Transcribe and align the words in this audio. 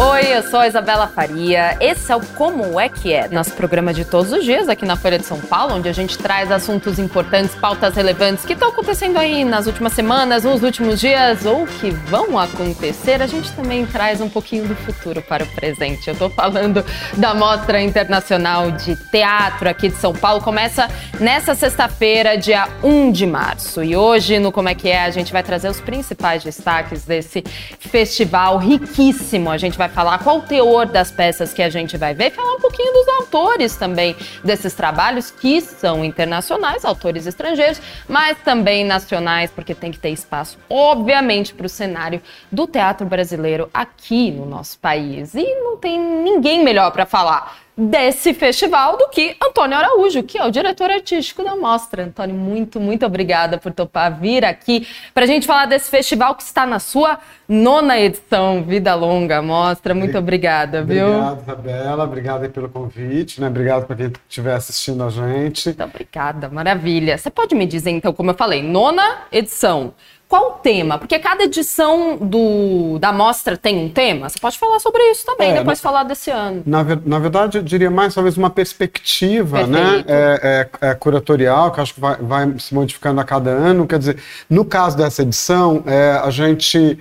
Oi, 0.00 0.32
eu 0.32 0.44
sou 0.44 0.60
a 0.60 0.68
Isabela 0.68 1.08
Faria. 1.08 1.76
Esse 1.80 2.12
é 2.12 2.14
o 2.14 2.20
Como 2.20 2.78
é 2.78 2.88
que 2.88 3.12
é, 3.12 3.26
nosso 3.26 3.52
programa 3.54 3.92
de 3.92 4.04
todos 4.04 4.32
os 4.32 4.44
dias 4.44 4.68
aqui 4.68 4.86
na 4.86 4.94
Folha 4.94 5.18
de 5.18 5.26
São 5.26 5.40
Paulo, 5.40 5.74
onde 5.74 5.88
a 5.88 5.92
gente 5.92 6.16
traz 6.16 6.52
assuntos 6.52 7.00
importantes, 7.00 7.52
pautas 7.56 7.96
relevantes 7.96 8.44
que 8.44 8.52
estão 8.52 8.68
acontecendo 8.68 9.16
aí 9.16 9.44
nas 9.44 9.66
últimas 9.66 9.92
semanas, 9.94 10.44
nos 10.44 10.62
últimos 10.62 11.00
dias 11.00 11.44
ou 11.44 11.66
que 11.66 11.90
vão 11.90 12.38
acontecer. 12.38 13.20
A 13.20 13.26
gente 13.26 13.50
também 13.54 13.84
traz 13.86 14.20
um 14.20 14.28
pouquinho 14.28 14.68
do 14.68 14.76
futuro 14.76 15.20
para 15.20 15.42
o 15.42 15.46
presente. 15.48 16.06
Eu 16.06 16.12
estou 16.12 16.30
falando 16.30 16.84
da 17.16 17.34
Mostra 17.34 17.82
Internacional 17.82 18.70
de 18.70 18.94
Teatro 19.10 19.68
aqui 19.68 19.88
de 19.88 19.96
São 19.96 20.12
Paulo. 20.12 20.40
Começa 20.40 20.88
nessa 21.18 21.56
sexta-feira, 21.56 22.38
dia 22.38 22.68
1 22.84 23.10
de 23.10 23.26
março. 23.26 23.82
E 23.82 23.96
hoje, 23.96 24.38
no 24.38 24.52
Como 24.52 24.68
é 24.68 24.76
que 24.76 24.88
é, 24.88 25.02
a 25.02 25.10
gente 25.10 25.32
vai 25.32 25.42
trazer 25.42 25.68
os 25.68 25.80
principais 25.80 26.44
destaques 26.44 27.04
desse 27.04 27.42
festival 27.80 28.58
riquíssimo. 28.58 29.50
A 29.50 29.58
gente 29.58 29.76
vai 29.76 29.87
vai 29.88 29.94
falar 29.94 30.18
qual 30.18 30.38
o 30.38 30.42
teor 30.42 30.86
das 30.86 31.10
peças 31.10 31.52
que 31.52 31.62
a 31.62 31.70
gente 31.70 31.96
vai 31.96 32.14
ver, 32.14 32.30
falar 32.30 32.54
um 32.54 32.60
pouquinho 32.60 32.92
dos 32.92 33.08
autores 33.08 33.76
também 33.76 34.14
desses 34.44 34.74
trabalhos 34.74 35.30
que 35.30 35.60
são 35.60 36.04
internacionais, 36.04 36.84
autores 36.84 37.26
estrangeiros, 37.26 37.80
mas 38.06 38.38
também 38.38 38.84
nacionais, 38.84 39.50
porque 39.50 39.74
tem 39.74 39.90
que 39.90 39.98
ter 39.98 40.10
espaço, 40.10 40.58
obviamente, 40.68 41.54
para 41.54 41.66
o 41.66 41.68
cenário 41.68 42.20
do 42.52 42.66
teatro 42.66 43.06
brasileiro 43.06 43.68
aqui 43.72 44.30
no 44.30 44.46
nosso 44.46 44.78
país. 44.78 45.34
E 45.34 45.54
não 45.56 45.76
tem 45.76 45.98
ninguém 45.98 46.62
melhor 46.62 46.90
para 46.92 47.06
falar 47.06 47.58
desse 47.76 48.34
festival 48.34 48.96
do 48.96 49.08
que 49.08 49.36
Antônio 49.40 49.78
Araújo, 49.78 50.24
que 50.24 50.36
é 50.36 50.44
o 50.44 50.50
diretor 50.50 50.90
artístico 50.90 51.44
da 51.44 51.54
mostra. 51.54 52.02
Antônio, 52.04 52.34
muito, 52.34 52.80
muito 52.80 53.06
obrigada 53.06 53.56
por 53.56 53.72
topar 53.72 54.18
vir 54.18 54.44
aqui 54.44 54.86
para 55.14 55.22
a 55.22 55.26
gente 55.26 55.46
falar 55.46 55.66
desse 55.66 55.88
festival 55.88 56.34
que 56.34 56.42
está 56.42 56.66
na 56.66 56.80
sua 56.80 57.20
nona 57.48 57.98
edição, 57.98 58.62
Vida 58.62 58.94
Longa 58.94 59.40
Mostra. 59.40 59.94
Muito 59.94 60.18
obrigada, 60.18 60.82
viu? 60.82 61.06
Obrigado, 61.06 61.42
Isabela. 61.42 62.04
Obrigada 62.04 62.48
pelo 62.50 62.68
convite, 62.68 63.40
né? 63.40 63.48
Obrigado 63.48 63.86
para 63.86 63.96
quem 63.96 64.12
estiver 64.28 64.54
assistindo 64.54 65.02
a 65.02 65.08
gente. 65.08 65.68
Muito 65.68 65.84
obrigada, 65.84 66.50
maravilha. 66.50 67.16
Você 67.16 67.30
pode 67.30 67.54
me 67.54 67.66
dizer, 67.66 67.90
então, 67.90 68.12
como 68.12 68.30
eu 68.30 68.34
falei, 68.34 68.62
nona 68.62 69.22
edição. 69.32 69.94
Qual 70.28 70.50
o 70.50 70.52
tema? 70.56 70.98
Porque 70.98 71.18
cada 71.18 71.44
edição 71.44 72.18
do, 72.18 72.98
da 72.98 73.10
mostra 73.10 73.56
tem 73.56 73.78
um 73.78 73.88
tema. 73.88 74.28
Você 74.28 74.38
pode 74.38 74.58
falar 74.58 74.78
sobre 74.78 75.02
isso 75.10 75.24
também, 75.24 75.52
é, 75.52 75.54
depois 75.54 75.82
na, 75.82 75.82
falar 75.82 76.02
desse 76.02 76.30
ano. 76.30 76.62
Na, 76.66 76.84
na, 76.84 77.18
verdade, 77.18 77.56
eu 77.56 77.62
diria 77.62 77.90
mais 77.90 78.14
talvez 78.14 78.36
uma 78.36 78.50
perspectiva 78.50 79.66
né? 79.66 80.04
É, 80.06 80.68
é, 80.82 80.88
é, 80.88 80.94
curatorial, 80.94 81.72
que 81.72 81.80
acho 81.80 81.94
que 81.94 82.00
vai, 82.00 82.16
vai, 82.16 82.58
se 82.58 82.74
modificando 82.74 83.18
a 83.22 83.24
cada 83.24 83.48
ano. 83.48 83.86
Quer 83.86 83.98
dizer, 83.98 84.18
no 84.50 84.66
caso 84.66 84.98
dessa 84.98 85.22
edição, 85.22 85.82
é, 85.86 86.20
a 86.22 86.28
gente 86.28 86.98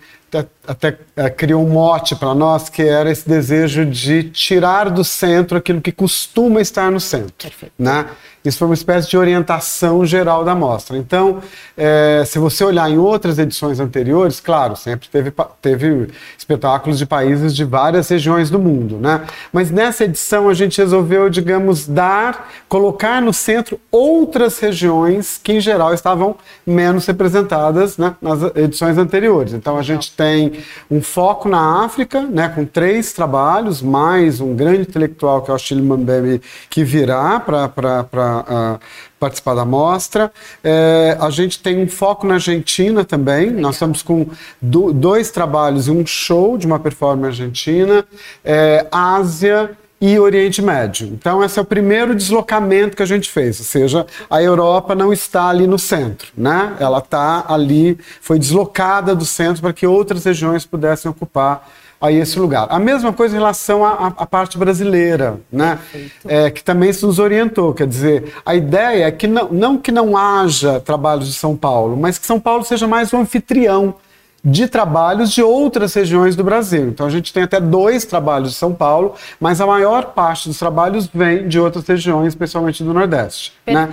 até, 0.68 0.98
é, 1.16 1.30
criou 1.30 1.66
um 1.66 1.70
mote 1.70 2.16
para 2.16 2.36
nós 2.36 2.70
que 2.70 2.82
era 2.82 3.10
esse 3.10 3.28
desejo 3.28 3.86
de 3.86 4.24
tirar 4.24 4.90
do 4.90 5.04
centro 5.04 5.58
aquilo 5.58 5.82
que 5.82 5.92
costuma 5.92 6.60
estar 6.62 6.92
no 6.92 7.00
centro. 7.00 7.34
Perfeito. 7.38 7.74
Né? 7.80 8.06
Isso 8.48 8.60
foi 8.60 8.68
uma 8.68 8.74
espécie 8.74 9.10
de 9.10 9.18
orientação 9.18 10.06
geral 10.06 10.44
da 10.44 10.56
mostra. 10.56 10.98
Então, 10.98 11.42
é, 11.76 12.24
se 12.26 12.40
você 12.40 12.64
olhar 12.64 12.90
em 12.90 12.98
outras 12.98 13.38
edições 13.38 13.80
anteriores, 13.80 14.40
claro, 14.40 14.76
sempre 14.76 15.10
teve, 15.10 15.34
teve 15.62 16.08
espetáculos 16.38 16.98
de 16.98 17.06
países 17.06 17.56
de 17.56 17.64
várias 17.64 18.08
regiões 18.08 18.50
do 18.50 18.58
mundo, 18.58 18.98
né? 18.98 19.26
Mas 19.52 19.70
nessa 19.70 20.06
edição 20.06 20.50
a 20.50 20.54
gente 20.54 20.78
resolveu, 20.78 21.30
digamos, 21.30 21.88
dar, 21.88 22.50
colocar 22.70 23.22
no 23.22 23.34
centro 23.34 23.80
outras 23.92 24.60
regiões 24.60 25.40
que 25.44 25.54
em 25.54 25.60
geral 25.60 25.94
estavam 25.94 26.36
menos 26.66 27.06
representadas 27.06 27.98
né, 27.98 28.16
nas 28.22 28.40
edições 28.56 28.98
anteriores. 28.98 29.54
Então 29.54 29.78
a 29.78 29.82
gente 29.82 30.12
tem 30.12 30.54
um 30.90 31.02
foco 31.02 31.50
na 31.50 31.84
África, 31.84 32.22
né, 32.22 32.50
com 32.50 32.66
três 32.66 33.14
trabalhos, 33.14 33.82
mais 33.82 34.40
um 34.40 34.56
grande 34.56 34.82
intelectual 34.82 35.42
que 35.42 35.52
é 35.52 35.54
o 35.54 35.58
Chile 35.58 35.82
Mambembe, 35.82 36.42
que 36.70 36.84
virá 36.84 37.40
para 37.40 38.37
uh, 38.42 38.80
participar 39.20 39.56
da 39.56 39.66
mostra. 39.66 40.32
É, 40.64 41.18
a 41.20 41.30
gente 41.30 41.60
tem 41.60 41.82
um 41.82 41.88
foco 41.88 42.26
na 42.28 42.36
Argentina 42.36 43.04
também. 43.04 43.52
Nós 43.52 43.76
estamos 43.76 44.02
com 44.02 44.28
do, 44.62 44.94
dois 44.94 45.32
trabalhos 45.32 45.88
e 45.88 45.92
um 45.92 46.06
show 46.06 46.58
de 46.58 46.68
uma 46.68 46.80
performance 46.80 47.42
argentina. 47.42 48.06
É, 48.44 48.86
Ásia 48.92 49.72
e 50.00 50.20
Oriente 50.20 50.62
Médio. 50.62 51.08
Então, 51.08 51.44
esse 51.44 51.58
é 51.58 51.62
o 51.62 51.66
primeiro 51.66 52.14
deslocamento 52.16 52.96
que 52.96 53.02
a 53.02 53.06
gente 53.08 53.30
fez, 53.30 53.60
ou 53.60 53.66
seja, 53.66 54.06
a 54.30 54.42
Europa 54.42 54.94
não 54.94 55.12
está 55.12 55.48
ali 55.48 55.66
no 55.66 55.80
centro, 55.80 56.28
né? 56.38 56.76
Ela 56.80 57.00
está 57.00 57.46
ali, 57.48 57.98
foi 58.22 58.38
deslocada 58.38 59.16
do 59.16 59.26
centro 59.26 59.62
para 59.62 59.74
que 59.74 59.88
outras 59.88 60.24
regiões 60.24 60.66
pudessem 60.66 61.10
ocupar 61.10 61.68
a 62.00 62.12
esse 62.12 62.40
lugar. 62.40 62.68
A 62.70 62.80
mesma 62.80 63.12
coisa 63.12 63.36
em 63.36 63.40
relação 63.40 63.84
à, 63.84 64.14
à 64.18 64.26
parte 64.26 64.58
brasileira, 64.58 65.40
né? 65.52 65.80
É, 66.26 66.50
que 66.50 66.64
também 66.64 66.94
se 66.94 67.06
nos 67.06 67.20
orientou. 67.20 67.74
Quer 67.74 67.88
dizer, 67.88 68.34
a 68.46 68.56
ideia 68.56 69.06
é 69.06 69.12
que 69.12 69.28
não, 69.28 69.50
não 69.50 69.78
que 69.78 69.92
não 69.92 70.16
haja 70.16 70.80
trabalhos 70.80 71.28
de 71.28 71.34
São 71.34 71.56
Paulo, 71.56 71.98
mas 71.98 72.18
que 72.18 72.26
São 72.26 72.40
Paulo 72.40 72.64
seja 72.64 72.88
mais 72.88 73.14
um 73.14 73.22
anfitrião 73.22 73.96
de 74.44 74.68
trabalhos 74.68 75.32
de 75.32 75.42
outras 75.42 75.94
regiões 75.94 76.36
do 76.36 76.44
Brasil. 76.44 76.88
Então 76.88 77.06
a 77.06 77.10
gente 77.10 77.34
tem 77.34 77.44
até 77.44 77.60
dois 77.60 78.06
trabalhos 78.06 78.52
de 78.52 78.56
São 78.56 78.74
Paulo, 78.74 79.16
mas 79.40 79.60
a 79.60 79.66
maior 79.66 80.14
parte 80.14 80.48
dos 80.48 80.58
trabalhos 80.58 81.10
vem 81.14 81.48
de 81.48 81.60
outras 81.60 81.86
regiões, 81.86 82.30
especialmente 82.30 82.84
do 82.84 82.94
Nordeste. 82.94 83.54
Né? 83.66 83.90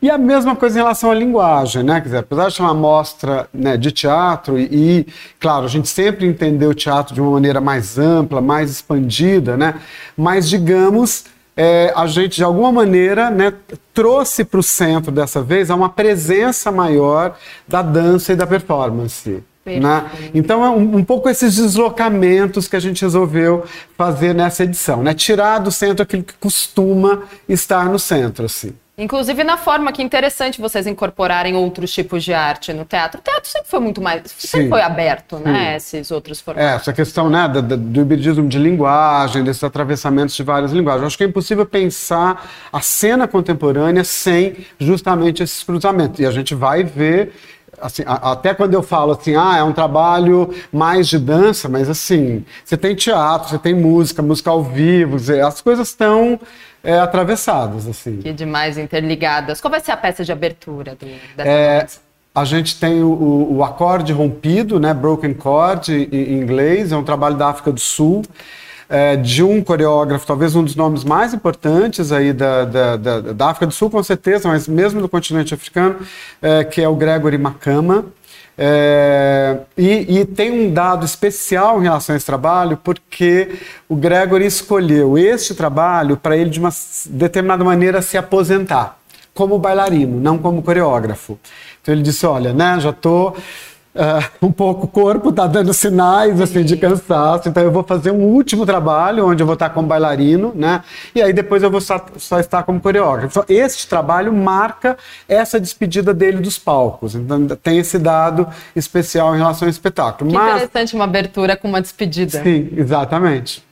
E 0.00 0.10
a 0.10 0.16
mesma 0.16 0.56
coisa 0.56 0.78
em 0.78 0.82
relação 0.82 1.10
à 1.10 1.14
linguagem, 1.14 1.82
né? 1.82 2.00
Quer 2.00 2.06
dizer, 2.06 2.18
apesar 2.18 2.48
de 2.48 2.54
ser 2.54 2.62
uma 2.62 2.74
mostra 2.74 3.48
né, 3.52 3.76
de 3.76 3.90
teatro, 3.92 4.58
e, 4.58 4.68
e, 4.70 5.06
claro, 5.38 5.66
a 5.66 5.68
gente 5.68 5.88
sempre 5.88 6.26
entendeu 6.26 6.70
o 6.70 6.74
teatro 6.74 7.14
de 7.14 7.20
uma 7.20 7.32
maneira 7.32 7.60
mais 7.60 7.98
ampla, 7.98 8.40
mais 8.40 8.70
expandida, 8.70 9.56
né? 9.56 9.74
Mas 10.16 10.48
digamos. 10.48 11.24
É, 11.60 11.92
a 11.96 12.06
gente, 12.06 12.36
de 12.36 12.44
alguma 12.44 12.70
maneira, 12.70 13.30
né, 13.30 13.52
trouxe 13.92 14.44
para 14.44 14.60
o 14.60 14.62
centro 14.62 15.10
dessa 15.10 15.42
vez 15.42 15.70
uma 15.70 15.88
presença 15.88 16.70
maior 16.70 17.36
da 17.66 17.82
dança 17.82 18.32
e 18.32 18.36
da 18.36 18.46
performance. 18.46 19.42
Né? 19.76 20.10
Então 20.34 20.64
é 20.64 20.70
um, 20.70 20.96
um, 20.96 21.04
pouco 21.04 21.28
esses 21.28 21.56
deslocamentos 21.56 22.66
que 22.66 22.76
a 22.76 22.80
gente 22.80 23.02
resolveu 23.02 23.64
fazer 23.96 24.34
nessa 24.34 24.64
edição, 24.64 25.02
né? 25.02 25.14
Tirar 25.14 25.58
do 25.58 25.70
centro 25.70 26.02
aquilo 26.02 26.22
que 26.22 26.34
costuma 26.34 27.22
estar 27.48 27.86
no 27.86 27.98
centro, 27.98 28.46
assim. 28.46 28.74
Inclusive 28.98 29.44
na 29.44 29.56
forma 29.56 29.92
que 29.92 30.02
é 30.02 30.04
interessante 30.04 30.60
vocês 30.60 30.84
incorporarem 30.84 31.54
outros 31.54 31.92
tipos 31.92 32.24
de 32.24 32.34
arte 32.34 32.72
no 32.72 32.84
teatro. 32.84 33.20
O 33.20 33.22
teatro 33.22 33.48
sempre 33.48 33.70
foi 33.70 33.78
muito 33.78 34.00
mais, 34.02 34.22
sempre 34.36 34.64
Sim. 34.64 34.68
foi 34.68 34.82
aberto, 34.82 35.36
né, 35.36 35.44
Sim. 35.44 35.52
né? 35.52 35.76
Esses 35.76 36.10
outros 36.10 36.40
formatos. 36.40 36.68
É, 36.68 36.74
essa 36.74 36.92
questão, 36.92 37.30
né, 37.30 37.46
do, 37.46 37.76
do 37.76 38.00
hibridismo 38.00 38.48
de 38.48 38.58
linguagem, 38.58 39.44
desses 39.44 39.62
atravessamentos 39.62 40.34
de 40.34 40.42
várias 40.42 40.72
linguagens. 40.72 41.02
Eu 41.02 41.06
acho 41.06 41.16
que 41.16 41.22
é 41.22 41.28
impossível 41.28 41.64
pensar 41.64 42.50
a 42.72 42.80
cena 42.80 43.28
contemporânea 43.28 44.02
sem 44.02 44.66
justamente 44.80 45.44
esses 45.44 45.62
cruzamentos. 45.62 46.18
E 46.18 46.26
a 46.26 46.32
gente 46.32 46.52
vai 46.56 46.82
ver 46.82 47.32
assim, 47.80 48.02
a, 48.06 48.32
até 48.32 48.54
quando 48.54 48.74
eu 48.74 48.82
falo 48.82 49.12
assim, 49.12 49.34
ah, 49.36 49.56
é 49.56 49.62
um 49.62 49.72
trabalho 49.72 50.54
mais 50.72 51.08
de 51.08 51.18
dança, 51.18 51.68
mas 51.68 51.88
assim, 51.88 52.44
você 52.64 52.76
tem 52.76 52.94
teatro, 52.94 53.48
você 53.48 53.58
tem 53.58 53.74
música, 53.74 54.22
música 54.22 54.50
ao 54.50 54.62
vivo, 54.62 55.16
as 55.44 55.60
coisas 55.60 55.88
estão 55.88 56.38
é, 56.82 56.98
atravessadas, 56.98 57.86
assim. 57.86 58.18
Que 58.18 58.32
demais 58.32 58.78
interligadas. 58.78 59.60
Qual 59.60 59.70
vai 59.70 59.80
ser 59.80 59.92
a 59.92 59.96
peça 59.96 60.24
de 60.24 60.32
abertura 60.32 60.94
do, 60.94 61.06
dessa 61.36 61.48
é, 61.48 61.86
A 62.34 62.44
gente 62.44 62.78
tem 62.78 63.02
o, 63.02 63.56
o, 63.56 63.64
acorde 63.64 64.12
rompido, 64.12 64.78
né, 64.78 64.94
broken 64.94 65.36
chord 65.40 65.92
em 65.92 66.34
inglês, 66.34 66.92
é 66.92 66.96
um 66.96 67.04
trabalho 67.04 67.36
da 67.36 67.48
África 67.48 67.72
do 67.72 67.80
Sul 67.80 68.22
é, 68.88 69.16
de 69.16 69.42
um 69.42 69.62
coreógrafo, 69.62 70.26
talvez 70.26 70.54
um 70.56 70.64
dos 70.64 70.74
nomes 70.74 71.04
mais 71.04 71.34
importantes 71.34 72.10
aí 72.10 72.32
da, 72.32 72.64
da, 72.64 72.96
da, 72.96 73.20
da 73.20 73.50
África 73.50 73.66
do 73.66 73.72
Sul, 73.72 73.90
com 73.90 74.02
certeza, 74.02 74.48
mas 74.48 74.66
mesmo 74.66 75.00
do 75.00 75.08
continente 75.08 75.52
africano, 75.52 75.96
é, 76.40 76.64
que 76.64 76.80
é 76.80 76.88
o 76.88 76.94
Gregory 76.94 77.38
Makama. 77.38 78.06
É, 78.60 79.58
e, 79.76 80.18
e, 80.18 80.24
tem 80.24 80.50
um 80.50 80.72
dado 80.72 81.06
especial 81.06 81.78
em 81.78 81.84
relação 81.84 82.14
a 82.14 82.16
esse 82.16 82.26
trabalho, 82.26 82.76
porque 82.76 83.56
o 83.88 83.94
Gregory 83.94 84.46
escolheu 84.46 85.16
este 85.16 85.54
trabalho 85.54 86.16
para 86.16 86.36
ele, 86.36 86.50
de 86.50 86.58
uma 86.58 86.70
determinada 87.06 87.62
maneira, 87.62 88.02
se 88.02 88.18
aposentar 88.18 88.98
como 89.32 89.56
bailarino, 89.60 90.20
não 90.20 90.36
como 90.38 90.60
coreógrafo. 90.60 91.38
Então 91.80 91.94
ele 91.94 92.02
disse: 92.02 92.26
Olha, 92.26 92.52
né, 92.52 92.80
já 92.80 92.90
estou. 92.90 93.30
Tô 93.32 93.42
uh, 93.94 94.46
um 94.46 94.52
pouco 94.52 94.86
o 94.86 94.88
corpo 94.88 95.30
está 95.30 95.46
dando 95.46 95.72
sinais 95.72 96.40
assim 96.40 96.64
de 96.64 96.76
cansaço, 96.76 97.48
então 97.48 97.62
eu 97.62 97.70
vou 97.70 97.82
fazer 97.82 98.10
um 98.10 98.22
último 98.22 98.64
trabalho 98.66 99.26
onde 99.26 99.42
eu 99.42 99.46
vou 99.46 99.54
estar 99.54 99.70
como 99.70 99.86
bailarino, 99.86 100.52
né? 100.54 100.82
E 101.14 101.22
aí 101.22 101.32
depois 101.32 101.62
eu 101.62 101.70
vou 101.70 101.80
só, 101.80 102.04
só 102.16 102.38
estar 102.40 102.62
como 102.62 102.80
coreógrafo. 102.80 103.44
Este 103.48 103.86
trabalho 103.86 104.32
marca 104.32 104.96
essa 105.28 105.60
despedida 105.60 106.14
dele 106.14 106.38
dos 106.38 106.58
palcos. 106.58 107.14
Então 107.14 107.46
tem 107.48 107.78
esse 107.78 107.98
dado 107.98 108.46
especial 108.74 109.34
em 109.34 109.38
relação 109.38 109.66
ao 109.66 109.70
espetáculo. 109.70 110.30
Que 110.30 110.36
Mas, 110.36 110.54
interessante 110.56 110.94
uma 110.94 111.04
abertura 111.04 111.56
com 111.56 111.68
uma 111.68 111.80
despedida. 111.80 112.42
Sim, 112.42 112.70
exatamente. 112.76 113.67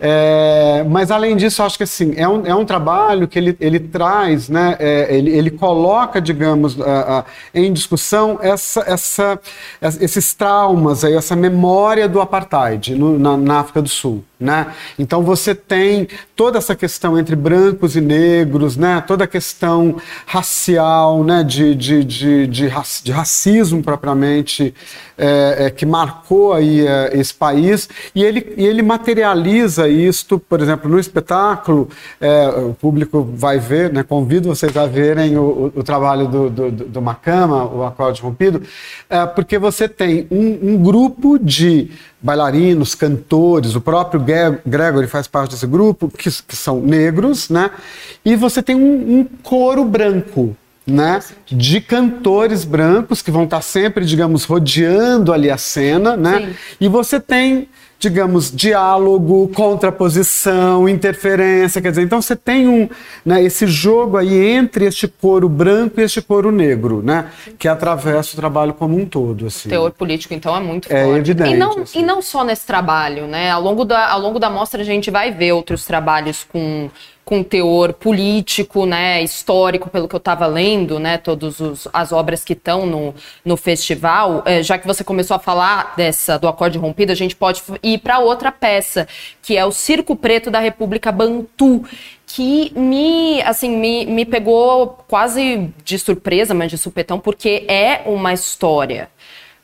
É, 0.00 0.84
mas 0.88 1.10
além 1.10 1.36
disso, 1.36 1.60
acho 1.62 1.76
que 1.76 1.82
assim, 1.82 2.14
é 2.16 2.28
um, 2.28 2.46
é 2.46 2.54
um 2.54 2.64
trabalho 2.64 3.26
que 3.26 3.36
ele, 3.36 3.56
ele 3.58 3.80
traz, 3.80 4.48
né, 4.48 4.76
é, 4.78 5.14
ele, 5.16 5.30
ele 5.30 5.50
coloca, 5.50 6.20
digamos, 6.20 6.76
uh, 6.76 6.82
uh, 6.82 7.24
em 7.52 7.72
discussão 7.72 8.38
essa, 8.40 8.80
essa, 8.86 9.40
esses 10.00 10.34
traumas, 10.34 11.04
aí, 11.04 11.14
essa 11.14 11.34
memória 11.34 12.08
do 12.08 12.20
apartheid 12.20 12.94
no, 12.94 13.18
na, 13.18 13.36
na, 13.36 13.60
África 13.60 13.82
do 13.82 13.88
Sul. 13.88 14.24
Né? 14.38 14.72
Então 14.96 15.24
você 15.24 15.52
tem 15.52 16.06
toda 16.36 16.58
essa 16.58 16.76
questão 16.76 17.18
entre 17.18 17.34
brancos 17.34 17.96
e 17.96 18.00
negros, 18.00 18.76
né? 18.76 19.02
toda 19.04 19.24
a 19.24 19.26
questão 19.26 19.96
racial, 20.24 21.24
né? 21.24 21.42
de, 21.42 21.74
de, 21.74 22.04
de, 22.04 22.46
de, 22.46 22.68
de 22.68 23.10
racismo 23.10 23.82
propriamente, 23.82 24.72
é, 25.16 25.66
é, 25.66 25.70
que 25.70 25.84
marcou 25.84 26.52
aí 26.52 26.86
é, 26.86 27.10
esse 27.18 27.34
país, 27.34 27.88
e 28.14 28.22
ele, 28.22 28.54
e 28.56 28.64
ele 28.64 28.80
materializa 28.80 29.87
isto, 29.88 30.38
por 30.38 30.60
exemplo, 30.60 30.90
no 30.90 30.98
espetáculo, 30.98 31.88
é, 32.20 32.48
o 32.48 32.74
público 32.74 33.22
vai 33.34 33.58
ver, 33.58 33.92
né? 33.92 34.02
convido 34.02 34.48
vocês 34.48 34.76
a 34.76 34.86
verem 34.86 35.36
o, 35.36 35.42
o, 35.42 35.80
o 35.80 35.82
trabalho 35.82 36.28
do, 36.28 36.50
do, 36.50 36.70
do 36.70 37.02
Macama, 37.02 37.64
o 37.64 37.84
Acorde 37.84 38.22
Rompido, 38.22 38.62
é, 39.08 39.26
porque 39.26 39.58
você 39.58 39.88
tem 39.88 40.26
um, 40.30 40.74
um 40.74 40.82
grupo 40.82 41.38
de 41.38 41.90
bailarinos, 42.20 42.94
cantores, 42.94 43.74
o 43.74 43.80
próprio 43.80 44.20
Gregory 44.66 45.06
faz 45.06 45.26
parte 45.26 45.52
desse 45.52 45.66
grupo, 45.66 46.08
que, 46.08 46.30
que 46.30 46.56
são 46.56 46.80
negros, 46.80 47.48
né? 47.48 47.70
E 48.24 48.34
você 48.34 48.62
tem 48.62 48.74
um, 48.74 49.20
um 49.20 49.26
coro 49.42 49.84
branco, 49.84 50.56
né, 50.86 51.20
de 51.46 51.82
cantores 51.82 52.64
brancos 52.64 53.20
que 53.20 53.30
vão 53.30 53.44
estar 53.44 53.60
sempre, 53.60 54.06
digamos, 54.06 54.44
rodeando 54.44 55.34
ali 55.34 55.50
a 55.50 55.58
cena, 55.58 56.16
né? 56.16 56.40
Sim. 56.40 56.54
E 56.80 56.88
você 56.88 57.20
tem 57.20 57.68
digamos, 57.98 58.54
diálogo, 58.54 59.48
contraposição, 59.48 60.88
interferência, 60.88 61.82
quer 61.82 61.90
dizer, 61.90 62.02
então 62.02 62.22
você 62.22 62.36
tem 62.36 62.68
um, 62.68 62.88
né, 63.24 63.42
esse 63.42 63.66
jogo 63.66 64.16
aí 64.16 64.52
entre 64.52 64.86
este 64.86 65.08
coro 65.08 65.48
branco 65.48 66.00
e 66.00 66.04
este 66.04 66.22
coro 66.22 66.52
negro, 66.52 67.02
né, 67.02 67.26
que 67.58 67.66
atravessa 67.66 68.34
o 68.34 68.36
trabalho 68.36 68.72
como 68.72 68.96
um 68.96 69.04
todo, 69.04 69.46
assim. 69.46 69.68
O 69.68 69.70
teor 69.70 69.90
político, 69.90 70.32
então, 70.32 70.56
é 70.56 70.60
muito 70.60 70.92
é 70.92 71.04
forte. 71.04 71.16
É 71.16 71.18
evidente. 71.18 71.50
E 71.50 71.56
não, 71.56 71.78
assim. 71.80 71.98
e 71.98 72.02
não 72.02 72.22
só 72.22 72.44
nesse 72.44 72.64
trabalho, 72.64 73.26
né, 73.26 73.50
ao 73.50 73.60
longo 73.60 73.84
da, 73.84 74.08
ao 74.08 74.20
longo 74.20 74.38
da 74.38 74.48
mostra 74.48 74.80
a 74.80 74.84
gente 74.84 75.10
vai 75.10 75.32
ver 75.32 75.52
outros 75.52 75.84
trabalhos 75.84 76.44
com 76.44 76.88
com 77.28 77.42
teor 77.42 77.92
político, 77.92 78.86
né, 78.86 79.22
histórico, 79.22 79.90
pelo 79.90 80.08
que 80.08 80.14
eu 80.14 80.18
estava 80.18 80.46
lendo, 80.46 80.98
né, 80.98 81.18
todas 81.18 81.86
as 81.92 82.10
obras 82.10 82.42
que 82.42 82.54
estão 82.54 82.86
no, 82.86 83.14
no 83.44 83.54
festival. 83.54 84.42
É, 84.46 84.62
já 84.62 84.78
que 84.78 84.86
você 84.86 85.04
começou 85.04 85.34
a 85.34 85.38
falar 85.38 85.92
dessa 85.94 86.38
do 86.38 86.48
acorde 86.48 86.78
rompido, 86.78 87.12
a 87.12 87.14
gente 87.14 87.36
pode 87.36 87.62
ir 87.82 87.98
para 87.98 88.18
outra 88.18 88.50
peça, 88.50 89.06
que 89.42 89.58
é 89.58 89.66
o 89.66 89.70
Circo 89.70 90.16
Preto 90.16 90.50
da 90.50 90.58
República 90.58 91.12
Bantu, 91.12 91.84
que 92.26 92.72
me, 92.74 93.42
assim, 93.42 93.76
me, 93.76 94.06
me 94.06 94.24
pegou 94.24 95.04
quase 95.06 95.68
de 95.84 95.98
surpresa, 95.98 96.54
mas 96.54 96.70
de 96.70 96.78
supetão, 96.78 97.20
porque 97.20 97.66
é 97.68 98.04
uma 98.06 98.32
história, 98.32 99.10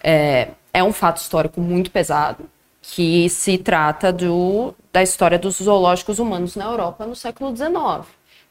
é, 0.03 0.49
é 0.71 0.85
um 0.85 0.93
fato 0.93 1.17
histórico 1.17 1.63
muito 1.63 1.91
pesado, 1.91 2.45
que 2.93 3.29
se 3.31 3.57
trata 3.57 4.13
do, 4.13 4.75
da 4.93 5.03
história 5.03 5.39
dos 5.39 5.57
zoológicos 5.57 6.19
humanos 6.19 6.55
na 6.55 6.67
Europa 6.67 7.07
no 7.07 7.17
século 7.17 7.57
XIX. 7.57 8.07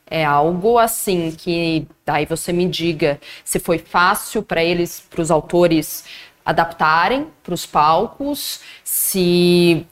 É 0.07 0.25
algo 0.25 0.77
assim 0.79 1.31
que 1.31 1.87
daí 2.05 2.25
você 2.25 2.51
me 2.51 2.67
diga 2.67 3.19
se 3.45 3.59
foi 3.59 3.77
fácil 3.77 4.41
para 4.41 4.63
eles, 4.63 4.99
para 5.09 5.21
os 5.21 5.29
autores 5.29 6.03
adaptarem 6.45 7.27
para 7.41 7.53
os 7.53 7.65
palcos, 7.65 8.59
se 8.83 9.85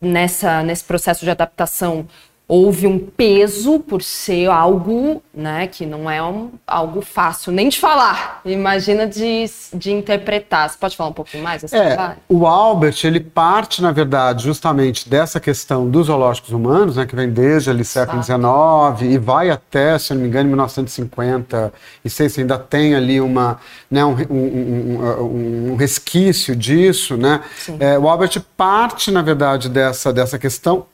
nessa 0.00 0.62
nesse 0.62 0.84
processo 0.84 1.24
de 1.24 1.30
adaptação 1.30 2.06
houve 2.50 2.84
um 2.84 2.98
peso 2.98 3.78
por 3.78 4.02
ser 4.02 4.50
algo, 4.50 5.22
né, 5.32 5.68
que 5.68 5.86
não 5.86 6.10
é 6.10 6.20
um, 6.20 6.50
algo 6.66 7.00
fácil 7.00 7.52
nem 7.52 7.68
de 7.68 7.78
falar, 7.78 8.40
imagina 8.44 9.06
de, 9.06 9.44
de 9.72 9.92
interpretar. 9.92 10.68
Você 10.68 10.76
pode 10.76 10.96
falar 10.96 11.10
um 11.10 11.12
pouquinho 11.12 11.44
mais 11.44 11.62
desse 11.62 11.76
é, 11.76 11.94
trabalho? 11.94 12.18
O 12.28 12.48
Albert, 12.48 12.96
ele 13.04 13.20
parte, 13.20 13.80
na 13.80 13.92
verdade, 13.92 14.42
justamente 14.42 15.08
dessa 15.08 15.38
questão 15.38 15.88
dos 15.88 16.08
zoológicos 16.08 16.50
humanos, 16.50 16.96
né, 16.96 17.06
que 17.06 17.14
vem 17.14 17.30
desde 17.30 17.70
ali 17.70 17.84
século 17.84 18.20
XIX 18.20 18.40
e 19.02 19.16
vai 19.16 19.48
até, 19.48 19.96
se 19.96 20.12
não 20.12 20.20
me 20.20 20.26
engano, 20.26 20.48
1950, 20.48 21.72
e 22.04 22.10
sei 22.10 22.28
se 22.28 22.40
ainda 22.40 22.58
tem 22.58 22.96
ali 22.96 23.20
uma, 23.20 23.60
né, 23.88 24.04
um, 24.04 24.16
um, 24.28 24.98
um, 24.98 25.72
um 25.72 25.76
resquício 25.76 26.56
disso, 26.56 27.16
né? 27.16 27.42
É, 27.78 27.96
o 27.96 28.08
Albert 28.08 28.42
parte, 28.56 29.12
na 29.12 29.22
verdade, 29.22 29.68
dessa, 29.68 30.12
dessa 30.12 30.36
questão 30.36 30.84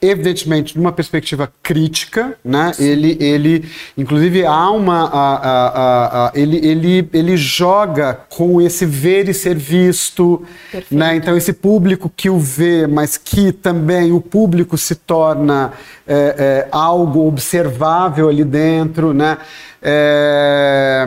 evidentemente 0.00 0.76
numa 0.76 0.92
perspectiva 0.92 1.52
crítica, 1.62 2.36
né? 2.44 2.72
Ele, 2.78 3.16
ele, 3.20 3.64
inclusive 3.96 4.44
há 4.44 4.70
uma, 4.70 5.04
a, 5.04 5.34
a, 5.36 6.26
a, 6.26 6.32
ele, 6.34 6.56
ele, 6.66 7.08
ele 7.12 7.36
joga 7.36 8.14
com 8.28 8.60
esse 8.60 8.86
ver 8.86 9.28
e 9.28 9.34
ser 9.34 9.56
visto, 9.56 10.44
Perfeito. 10.70 10.94
né? 10.94 11.16
Então 11.16 11.36
esse 11.36 11.52
público 11.52 12.10
que 12.14 12.30
o 12.30 12.38
vê, 12.38 12.86
mas 12.86 13.16
que 13.16 13.52
também 13.52 14.12
o 14.12 14.20
público 14.20 14.76
se 14.78 14.94
torna 14.94 15.72
é, 16.06 16.14
é, 16.38 16.68
algo 16.72 17.26
observável 17.26 18.28
ali 18.28 18.44
dentro, 18.44 19.12
né? 19.12 19.38
É, 19.82 21.06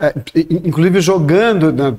é, 0.00 0.14
inclusive 0.48 1.00
jogando, 1.00 1.72
né, 1.72 1.92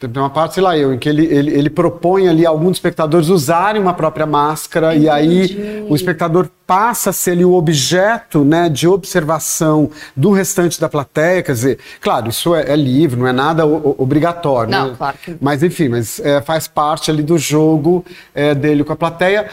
tem 0.00 0.10
uma 0.16 0.30
parte, 0.30 0.54
sei 0.54 0.62
lá 0.62 0.78
eu, 0.78 0.94
em 0.94 0.98
que 0.98 1.08
ele, 1.08 1.26
ele, 1.26 1.52
ele 1.52 1.68
propõe 1.68 2.26
ali 2.26 2.46
alguns 2.46 2.78
espectadores 2.78 3.28
usarem 3.28 3.82
uma 3.82 3.92
própria 3.92 4.24
máscara 4.24 4.94
Entendi. 4.94 5.04
e 5.04 5.10
aí 5.10 5.86
o 5.88 5.94
espectador 5.94 6.48
passa 6.66 7.10
a 7.10 7.12
ser 7.12 7.32
ali 7.32 7.44
o 7.44 7.52
objeto 7.52 8.44
né, 8.44 8.70
de 8.70 8.88
observação 8.88 9.90
do 10.16 10.32
restante 10.32 10.80
da 10.80 10.88
plateia, 10.88 11.42
quer 11.42 11.52
dizer, 11.52 11.78
claro, 12.00 12.30
isso 12.30 12.54
é, 12.54 12.72
é 12.72 12.76
livre, 12.76 13.20
não 13.20 13.26
é 13.26 13.32
nada 13.32 13.66
o, 13.66 13.94
obrigatório, 13.98 14.70
não, 14.70 14.88
né? 14.88 14.94
claro 14.96 15.18
que... 15.22 15.36
mas 15.38 15.62
enfim, 15.62 15.88
mas 15.88 16.20
é, 16.20 16.40
faz 16.40 16.66
parte 16.66 17.10
ali 17.10 17.22
do 17.22 17.36
jogo 17.36 18.04
é, 18.34 18.54
dele 18.54 18.84
com 18.84 18.92
a 18.92 18.96
plateia. 18.96 19.48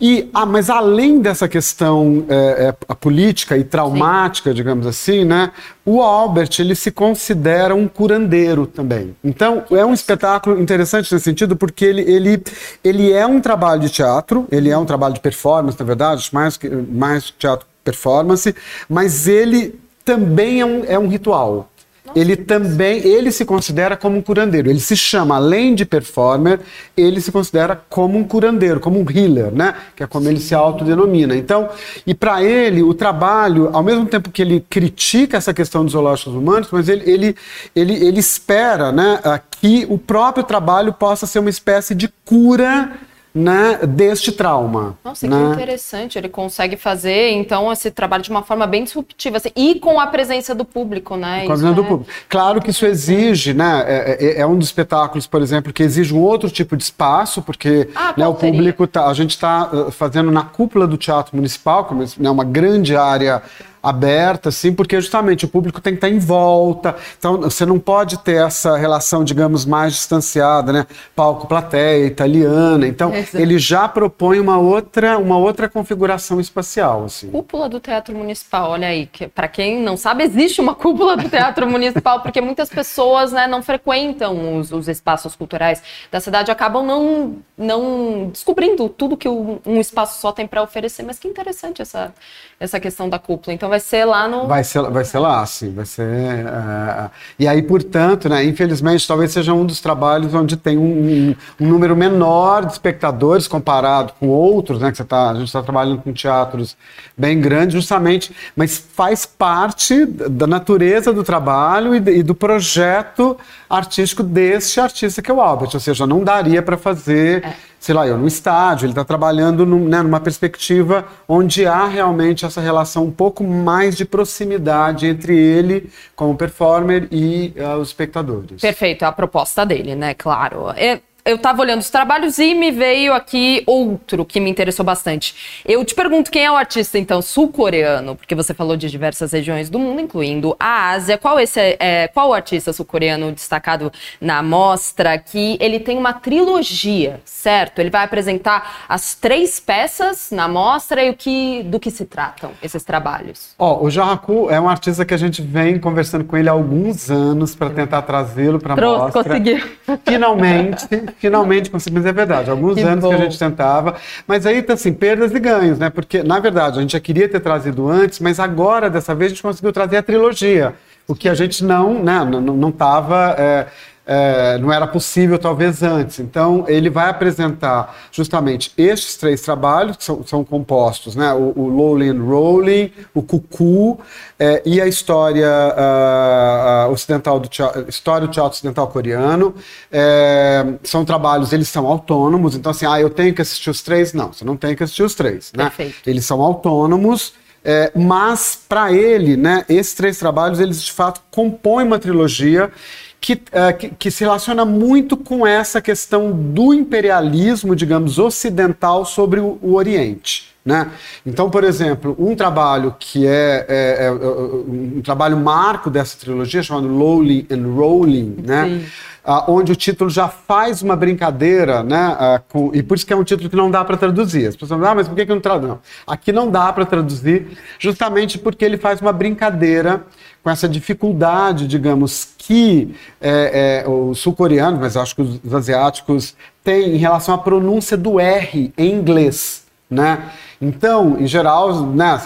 E, 0.00 0.30
ah, 0.32 0.46
mas 0.46 0.70
além 0.70 1.20
dessa 1.20 1.46
questão 1.46 2.24
é, 2.28 2.74
é, 2.88 2.94
política 2.94 3.56
e 3.58 3.64
traumática, 3.64 4.50
Sim. 4.50 4.56
digamos 4.56 4.86
assim, 4.86 5.24
né, 5.24 5.50
o 5.84 6.00
Albert 6.00 6.50
ele 6.58 6.74
se 6.74 6.90
considera 6.90 7.74
um 7.74 7.86
curandeiro 7.86 8.66
também. 8.66 9.14
Então 9.22 9.64
é 9.70 9.84
um 9.84 9.92
espetáculo 9.92 10.60
interessante 10.60 11.12
nesse 11.12 11.24
sentido 11.24 11.54
porque 11.54 11.84
ele, 11.84 12.02
ele, 12.02 12.42
ele 12.82 13.12
é 13.12 13.26
um 13.26 13.40
trabalho 13.40 13.80
de 13.80 13.90
teatro, 13.90 14.46
ele 14.50 14.70
é 14.70 14.78
um 14.78 14.86
trabalho 14.86 15.14
de 15.14 15.20
performance, 15.20 15.78
na 15.78 15.84
verdade, 15.84 16.28
mais 16.32 16.58
mais 16.90 17.30
teatro 17.30 17.66
performance, 17.84 18.54
mas 18.88 19.26
ele 19.28 19.78
também 20.04 20.60
é 20.60 20.66
um, 20.66 20.84
é 20.84 20.98
um 20.98 21.08
ritual 21.08 21.69
ele 22.14 22.36
também 22.36 22.98
ele 23.06 23.30
se 23.32 23.44
considera 23.44 23.96
como 23.96 24.16
um 24.16 24.22
curandeiro. 24.22 24.68
Ele 24.70 24.80
se 24.80 24.96
chama, 24.96 25.36
além 25.36 25.74
de 25.74 25.84
performer, 25.84 26.60
ele 26.96 27.20
se 27.20 27.30
considera 27.30 27.80
como 27.88 28.18
um 28.18 28.24
curandeiro, 28.24 28.80
como 28.80 29.00
um 29.00 29.06
healer, 29.10 29.52
né? 29.52 29.74
Que 29.96 30.02
é 30.02 30.06
como 30.06 30.24
Sim. 30.24 30.30
ele 30.30 30.40
se 30.40 30.54
autodenomina. 30.54 31.34
Então, 31.36 31.68
e 32.06 32.14
para 32.14 32.42
ele, 32.42 32.82
o 32.82 32.94
trabalho, 32.94 33.70
ao 33.72 33.82
mesmo 33.82 34.06
tempo 34.06 34.30
que 34.30 34.42
ele 34.42 34.64
critica 34.68 35.36
essa 35.36 35.54
questão 35.54 35.84
dos 35.84 35.92
zoológicos 35.92 36.34
humanos, 36.34 36.68
mas 36.70 36.88
ele, 36.88 37.10
ele, 37.10 37.36
ele, 37.74 37.94
ele 37.94 38.20
espera 38.20 38.92
né, 38.92 39.20
que 39.60 39.86
o 39.88 39.98
próprio 39.98 40.44
trabalho 40.44 40.92
possa 40.92 41.26
ser 41.26 41.38
uma 41.38 41.50
espécie 41.50 41.94
de 41.94 42.08
cura 42.24 42.92
né, 43.34 43.78
deste 43.86 44.32
trauma. 44.32 44.98
Nossa, 45.04 45.26
né? 45.26 45.36
que 45.36 45.52
interessante. 45.52 46.18
Ele 46.18 46.28
consegue 46.28 46.76
fazer, 46.76 47.30
então, 47.30 47.72
esse 47.72 47.90
trabalho 47.90 48.22
de 48.22 48.30
uma 48.30 48.42
forma 48.42 48.66
bem 48.66 48.84
disruptiva 48.84 49.36
assim, 49.36 49.50
e 49.54 49.76
com 49.76 50.00
a 50.00 50.06
presença 50.08 50.54
do 50.54 50.64
público, 50.64 51.16
né? 51.16 51.46
Com 51.46 51.52
a 51.52 51.54
presença 51.54 51.74
do 51.74 51.82
é 51.82 51.86
público. 51.86 52.10
Claro 52.28 52.60
que 52.60 52.70
isso 52.70 52.84
exige, 52.84 53.54
né? 53.54 53.84
É, 53.86 54.16
é, 54.20 54.40
é, 54.40 54.46
um 54.46 54.56
dos 54.58 54.66
espetáculos, 54.66 55.26
por 55.26 55.40
exemplo, 55.40 55.72
que 55.72 55.82
exige 55.82 56.12
um 56.12 56.20
outro 56.20 56.50
tipo 56.50 56.76
de 56.76 56.82
espaço, 56.82 57.40
porque 57.42 57.88
ah, 57.94 58.14
né, 58.16 58.26
o 58.26 58.34
público 58.34 58.86
tá, 58.86 59.06
a 59.06 59.14
gente 59.14 59.30
está 59.30 59.70
uh, 59.72 59.90
fazendo 59.90 60.30
na 60.30 60.42
cúpula 60.42 60.86
do 60.86 60.96
Teatro 60.96 61.36
Municipal, 61.36 61.84
que 61.84 61.94
é 61.94 62.06
né, 62.18 62.30
uma 62.30 62.44
grande 62.44 62.96
área 62.96 63.42
aberta, 63.82 64.50
assim, 64.50 64.72
porque 64.72 65.00
justamente 65.00 65.44
o 65.44 65.48
público 65.48 65.80
tem 65.80 65.94
que 65.94 65.98
estar 65.98 66.08
em 66.08 66.18
volta. 66.18 66.94
Então, 67.18 67.40
você 67.40 67.64
não 67.64 67.78
pode 67.78 68.18
ter 68.18 68.44
essa 68.44 68.76
relação, 68.76 69.24
digamos, 69.24 69.64
mais 69.64 69.94
distanciada, 69.94 70.72
né? 70.72 70.86
Palco-plateia, 71.16 72.06
italiana. 72.06 72.86
Então, 72.86 73.12
ele 73.32 73.58
já 73.58 73.88
propõe 73.88 74.38
uma 74.38 74.58
outra, 74.58 75.18
uma 75.18 75.38
outra 75.38 75.68
configuração 75.68 76.38
espacial, 76.38 77.04
assim. 77.04 77.30
Cúpula 77.30 77.68
do 77.68 77.80
Teatro 77.80 78.14
Municipal, 78.14 78.70
olha 78.70 78.88
aí. 78.88 79.06
Que, 79.06 79.26
Para 79.26 79.48
quem 79.48 79.80
não 79.80 79.96
sabe, 79.96 80.24
existe 80.24 80.60
uma 80.60 80.74
cúpula 80.74 81.16
do 81.16 81.28
Teatro 81.28 81.66
Municipal, 81.70 82.20
porque 82.20 82.40
muitas 82.40 82.68
pessoas 82.68 83.32
né, 83.32 83.46
não 83.46 83.62
frequentam 83.62 84.58
os, 84.58 84.72
os 84.72 84.88
espaços 84.88 85.34
culturais 85.34 85.82
da 86.10 86.20
cidade, 86.20 86.50
acabam 86.50 86.84
não, 86.84 87.36
não 87.56 88.28
descobrindo 88.30 88.88
tudo 88.88 89.16
que 89.16 89.28
um, 89.28 89.58
um 89.64 89.80
espaço 89.80 90.20
só 90.20 90.32
tem 90.32 90.46
para 90.46 90.62
oferecer. 90.62 91.02
Mas 91.02 91.18
que 91.18 91.26
interessante 91.26 91.80
essa, 91.80 92.12
essa 92.58 92.78
questão 92.78 93.08
da 93.08 93.18
cúpula. 93.18 93.54
Então, 93.54 93.69
vai 93.70 93.80
ser 93.80 94.04
lá 94.04 94.28
no. 94.28 94.46
Vai 94.46 94.62
ser, 94.62 94.82
vai 94.82 95.04
ser 95.04 95.18
lá, 95.18 95.46
sim. 95.46 95.72
Vai 95.72 95.86
ser. 95.86 96.02
Uh, 96.02 97.10
e 97.38 97.48
aí, 97.48 97.62
portanto, 97.62 98.28
né, 98.28 98.44
infelizmente, 98.44 99.06
talvez 99.06 99.32
seja 99.32 99.54
um 99.54 99.64
dos 99.64 99.80
trabalhos 99.80 100.34
onde 100.34 100.56
tem 100.56 100.76
um, 100.76 101.34
um 101.58 101.66
número 101.66 101.96
menor 101.96 102.66
de 102.66 102.72
espectadores 102.72 103.48
comparado 103.48 104.12
com 104.20 104.28
outros, 104.28 104.80
né? 104.80 104.90
Que 104.90 104.98
você 104.98 105.04
tá, 105.04 105.30
a 105.30 105.34
gente 105.34 105.46
está 105.46 105.62
trabalhando 105.62 106.02
com 106.02 106.12
teatros 106.12 106.76
bem 107.16 107.40
grandes, 107.40 107.74
justamente, 107.74 108.34
mas 108.54 108.76
faz 108.76 109.24
parte 109.24 110.04
da 110.04 110.46
natureza 110.46 111.12
do 111.12 111.24
trabalho 111.24 111.94
e, 111.94 112.18
e 112.18 112.22
do 112.22 112.34
projeto 112.34 113.38
artístico 113.68 114.22
deste 114.22 114.80
artista 114.80 115.22
que 115.22 115.30
é 115.30 115.34
o 115.34 115.40
Albert. 115.40 115.70
Ou 115.72 115.80
seja, 115.80 116.06
não 116.06 116.22
daria 116.22 116.60
para 116.60 116.76
fazer. 116.76 117.44
É 117.44 117.69
sei 117.80 117.94
lá, 117.94 118.06
eu, 118.06 118.18
no 118.18 118.28
estádio, 118.28 118.84
ele 118.84 118.92
está 118.92 119.04
trabalhando 119.04 119.64
num, 119.64 119.88
né, 119.88 120.02
numa 120.02 120.20
perspectiva 120.20 121.06
onde 121.26 121.66
há 121.66 121.86
realmente 121.86 122.44
essa 122.44 122.60
relação 122.60 123.06
um 123.06 123.10
pouco 123.10 123.42
mais 123.42 123.96
de 123.96 124.04
proximidade 124.04 125.06
entre 125.06 125.36
ele 125.36 125.90
como 126.14 126.36
performer 126.36 127.08
e 127.10 127.54
uh, 127.56 127.78
os 127.78 127.88
espectadores. 127.88 128.60
Perfeito, 128.60 129.02
é 129.02 129.08
a 129.08 129.12
proposta 129.12 129.64
dele, 129.64 129.94
né? 129.94 130.12
Claro. 130.12 130.68
É, 130.76 131.00
eu 131.24 131.36
estava 131.36 131.60
olhando 131.62 131.80
os 131.80 131.90
trabalhos 131.90 132.38
e 132.38 132.54
me 132.54 132.70
veio 132.70 133.12
aqui 133.12 133.62
outro 133.66 134.24
que 134.24 134.40
me 134.40 134.50
interessou 134.50 134.84
bastante. 134.84 135.62
Eu 135.66 135.84
te 135.84 135.94
pergunto 135.94 136.30
quem 136.30 136.44
é 136.44 136.50
o 136.50 136.56
artista, 136.56 136.98
então, 136.98 137.20
sul-coreano, 137.20 138.16
porque 138.16 138.34
você 138.34 138.54
falou 138.54 138.76
de 138.76 138.90
diversas 138.90 139.32
regiões 139.32 139.68
do 139.68 139.78
mundo, 139.78 140.00
incluindo 140.00 140.56
a 140.58 140.90
Ásia. 140.90 141.18
Qual, 141.18 141.38
esse 141.38 141.60
é, 141.60 141.76
é 141.78 142.08
qual 142.08 142.30
o 142.30 142.32
artista 142.32 142.72
sul-coreano 142.72 143.32
destacado 143.32 143.92
na 144.20 144.42
mostra 144.42 145.18
que 145.18 145.56
ele 145.60 145.78
tem 145.80 145.98
uma 145.98 146.12
trilogia, 146.12 147.20
certo? 147.24 147.80
Ele 147.80 147.90
vai 147.90 148.04
apresentar 148.04 148.84
as 148.88 149.14
três 149.14 149.60
peças 149.60 150.30
na 150.30 150.48
mostra 150.48 151.04
e 151.04 151.10
o 151.10 151.14
que, 151.14 151.62
do 151.64 151.78
que 151.78 151.90
se 151.90 152.04
tratam 152.04 152.52
esses 152.62 152.82
trabalhos? 152.82 153.54
Ó, 153.58 153.80
oh, 153.80 153.84
o 153.86 153.90
Jahaku 153.90 154.50
é 154.50 154.60
um 154.60 154.68
artista 154.68 155.04
que 155.04 155.14
a 155.14 155.16
gente 155.16 155.42
vem 155.42 155.78
conversando 155.78 156.24
com 156.24 156.36
ele 156.36 156.48
há 156.48 156.52
alguns 156.52 157.10
anos 157.10 157.54
para 157.54 157.70
tentar 157.70 158.02
trazê-lo 158.02 158.58
para 158.58 158.74
a 158.74 158.76
mostra. 158.76 159.24
Conseguiu. 159.24 159.60
Finalmente 160.04 160.88
finalmente 161.20 161.70
conseguimos, 161.70 162.06
é 162.06 162.12
verdade. 162.12 162.50
Alguns 162.50 162.74
que 162.74 162.80
anos 162.80 163.04
bom. 163.04 163.10
que 163.10 163.14
a 163.14 163.18
gente 163.18 163.38
tentava, 163.38 163.94
mas 164.26 164.46
aí 164.46 164.62
tá 164.62 164.72
assim, 164.72 164.92
perdas 164.92 165.32
e 165.32 165.38
ganhos, 165.38 165.78
né? 165.78 165.90
Porque, 165.90 166.22
na 166.22 166.40
verdade, 166.40 166.78
a 166.78 166.80
gente 166.80 166.92
já 166.92 167.00
queria 167.00 167.28
ter 167.28 167.40
trazido 167.40 167.88
antes, 167.88 168.18
mas 168.18 168.40
agora, 168.40 168.88
dessa 168.88 169.14
vez, 169.14 169.30
a 169.30 169.34
gente 169.34 169.42
conseguiu 169.42 169.72
trazer 169.72 169.98
a 169.98 170.02
trilogia. 170.02 170.74
O 171.06 171.14
que 171.14 171.28
a 171.28 171.34
gente 171.34 171.64
não, 171.64 172.02
né, 172.02 172.24
não 172.24 172.68
estava. 172.68 173.34
É, 173.38 173.66
é, 174.12 174.58
não 174.58 174.72
era 174.72 174.88
possível 174.88 175.38
talvez 175.38 175.84
antes. 175.84 176.18
Então, 176.18 176.64
ele 176.66 176.90
vai 176.90 177.08
apresentar 177.08 177.96
justamente 178.10 178.72
estes 178.76 179.16
três 179.16 179.40
trabalhos, 179.40 179.96
que 179.96 180.02
são, 180.02 180.26
são 180.26 180.44
compostos, 180.44 181.14
né? 181.14 181.32
o, 181.32 181.52
o 181.54 181.68
Lowly 181.68 182.08
and 182.08 182.20
Rolling, 182.20 182.92
o 183.14 183.22
Cucu 183.22 184.00
é, 184.36 184.62
e 184.66 184.80
a 184.80 184.88
história 184.88 185.46
uh, 185.46 186.90
ocidental 186.90 187.38
do 187.38 187.46
teatro, 187.46 187.88
história 187.88 188.26
do 188.26 188.32
teatro 188.32 188.50
ocidental 188.50 188.88
coreano. 188.88 189.54
É, 189.92 190.66
são 190.82 191.04
trabalhos, 191.04 191.52
eles 191.52 191.68
são 191.68 191.86
autônomos, 191.86 192.56
então 192.56 192.70
assim, 192.70 192.86
ah, 192.86 193.00
eu 193.00 193.10
tenho 193.10 193.32
que 193.32 193.42
assistir 193.42 193.70
os 193.70 193.80
três? 193.80 194.12
Não, 194.12 194.32
você 194.32 194.44
não 194.44 194.56
tem 194.56 194.74
que 194.74 194.82
assistir 194.82 195.04
os 195.04 195.14
três. 195.14 195.52
Né? 195.56 195.70
Eles 196.04 196.24
são 196.24 196.42
autônomos, 196.42 197.32
é, 197.64 197.92
mas 197.94 198.58
para 198.68 198.92
ele, 198.92 199.36
né, 199.36 199.64
esses 199.68 199.94
três 199.94 200.18
trabalhos, 200.18 200.58
eles 200.58 200.82
de 200.82 200.90
fato 200.90 201.20
compõem 201.30 201.86
uma 201.86 201.98
trilogia 202.00 202.72
que, 203.20 203.34
uh, 203.34 203.76
que, 203.78 203.90
que, 203.90 204.10
se 204.10 204.24
relaciona 204.24 204.64
muito 204.64 205.16
com 205.16 205.46
essa 205.46 205.80
questão 205.80 206.32
do 206.32 206.72
imperialismo, 206.72 207.76
digamos, 207.76 208.18
ocidental 208.18 209.04
sobre 209.04 209.40
o, 209.40 209.58
o 209.60 209.74
Oriente. 209.74 210.49
Né? 210.64 210.90
Então, 211.24 211.48
por 211.48 211.64
exemplo, 211.64 212.14
um 212.18 212.36
trabalho 212.36 212.94
que 212.98 213.26
é, 213.26 213.64
é, 213.66 213.96
é, 214.00 214.06
é 214.06 214.10
um 214.10 215.00
trabalho 215.02 215.36
marco 215.38 215.88
dessa 215.88 216.18
trilogia, 216.18 216.62
chamado 216.62 216.86
Lowly 216.86 217.46
and 217.50 217.66
Rolling, 217.74 218.36
né? 218.44 218.84
Uh, 219.22 219.52
onde 219.52 219.70
o 219.70 219.76
título 219.76 220.08
já 220.08 220.28
faz 220.28 220.80
uma 220.80 220.96
brincadeira, 220.96 221.82
né? 221.82 222.10
Uh, 222.12 222.42
com, 222.48 222.70
e 222.74 222.82
por 222.82 222.96
isso 222.96 223.06
que 223.06 223.12
é 223.12 223.16
um 223.16 223.24
título 223.24 223.50
que 223.50 223.56
não 223.56 223.70
dá 223.70 223.84
para 223.84 223.96
traduzir. 223.96 224.48
As 224.48 224.56
pessoas 224.56 224.78
falam, 224.80 224.92
ah, 224.92 224.94
mas 224.94 225.08
por 225.08 225.14
que, 225.14 225.26
que 225.26 225.32
não 225.32 225.40
traduz? 225.40 225.70
Não. 225.70 225.78
Aqui 226.06 226.32
não 226.32 226.50
dá 226.50 226.72
para 226.72 226.84
traduzir, 226.86 227.46
justamente 227.78 228.38
porque 228.38 228.64
ele 228.64 228.78
faz 228.78 229.00
uma 229.00 229.12
brincadeira 229.12 230.04
com 230.42 230.50
essa 230.50 230.68
dificuldade, 230.68 231.66
digamos, 231.66 232.28
que 232.38 232.94
é, 233.20 233.82
é, 233.84 233.88
os 233.88 234.18
sul-coreanos, 234.18 234.80
mas 234.80 234.96
acho 234.96 235.14
que 235.14 235.22
os, 235.22 235.40
os 235.44 235.54
asiáticos 235.54 236.34
têm 236.64 236.94
em 236.94 236.98
relação 236.98 237.34
à 237.34 237.38
pronúncia 237.38 237.96
do 237.96 238.18
R 238.18 238.72
em 238.76 238.92
inglês, 238.92 239.64
né? 239.88 240.30
Então, 240.60 241.16
em 241.18 241.26
geral, 241.26 241.86
né, 241.86 242.20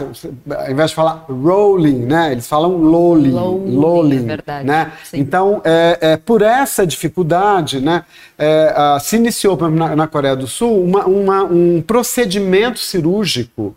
ao 0.51 0.71
invés 0.71 0.91
de 0.91 0.97
falar 0.97 1.25
rolling, 1.29 2.01
né, 2.05 2.33
eles 2.33 2.49
falam 2.49 2.79
lolling, 2.79 3.31
lolling, 3.31 3.77
lolling 3.77 4.17
é 4.17 4.23
verdade, 4.23 4.67
né? 4.67 4.93
Sim. 5.05 5.21
Então, 5.21 5.63
é, 5.65 5.99
é, 6.01 6.17
por 6.17 6.43
essa 6.43 6.85
dificuldade, 6.85 7.81
né, 7.81 8.05
é, 8.37 8.99
se 9.01 9.15
iniciou 9.17 9.57
na, 9.71 9.95
na, 9.95 10.09
Coreia 10.09 10.35
do 10.35 10.49
Sul 10.49 10.83
uma, 10.83 11.07
uma, 11.07 11.45
um 11.45 11.81
procedimento 11.81 12.81
cirúrgico 12.81 13.77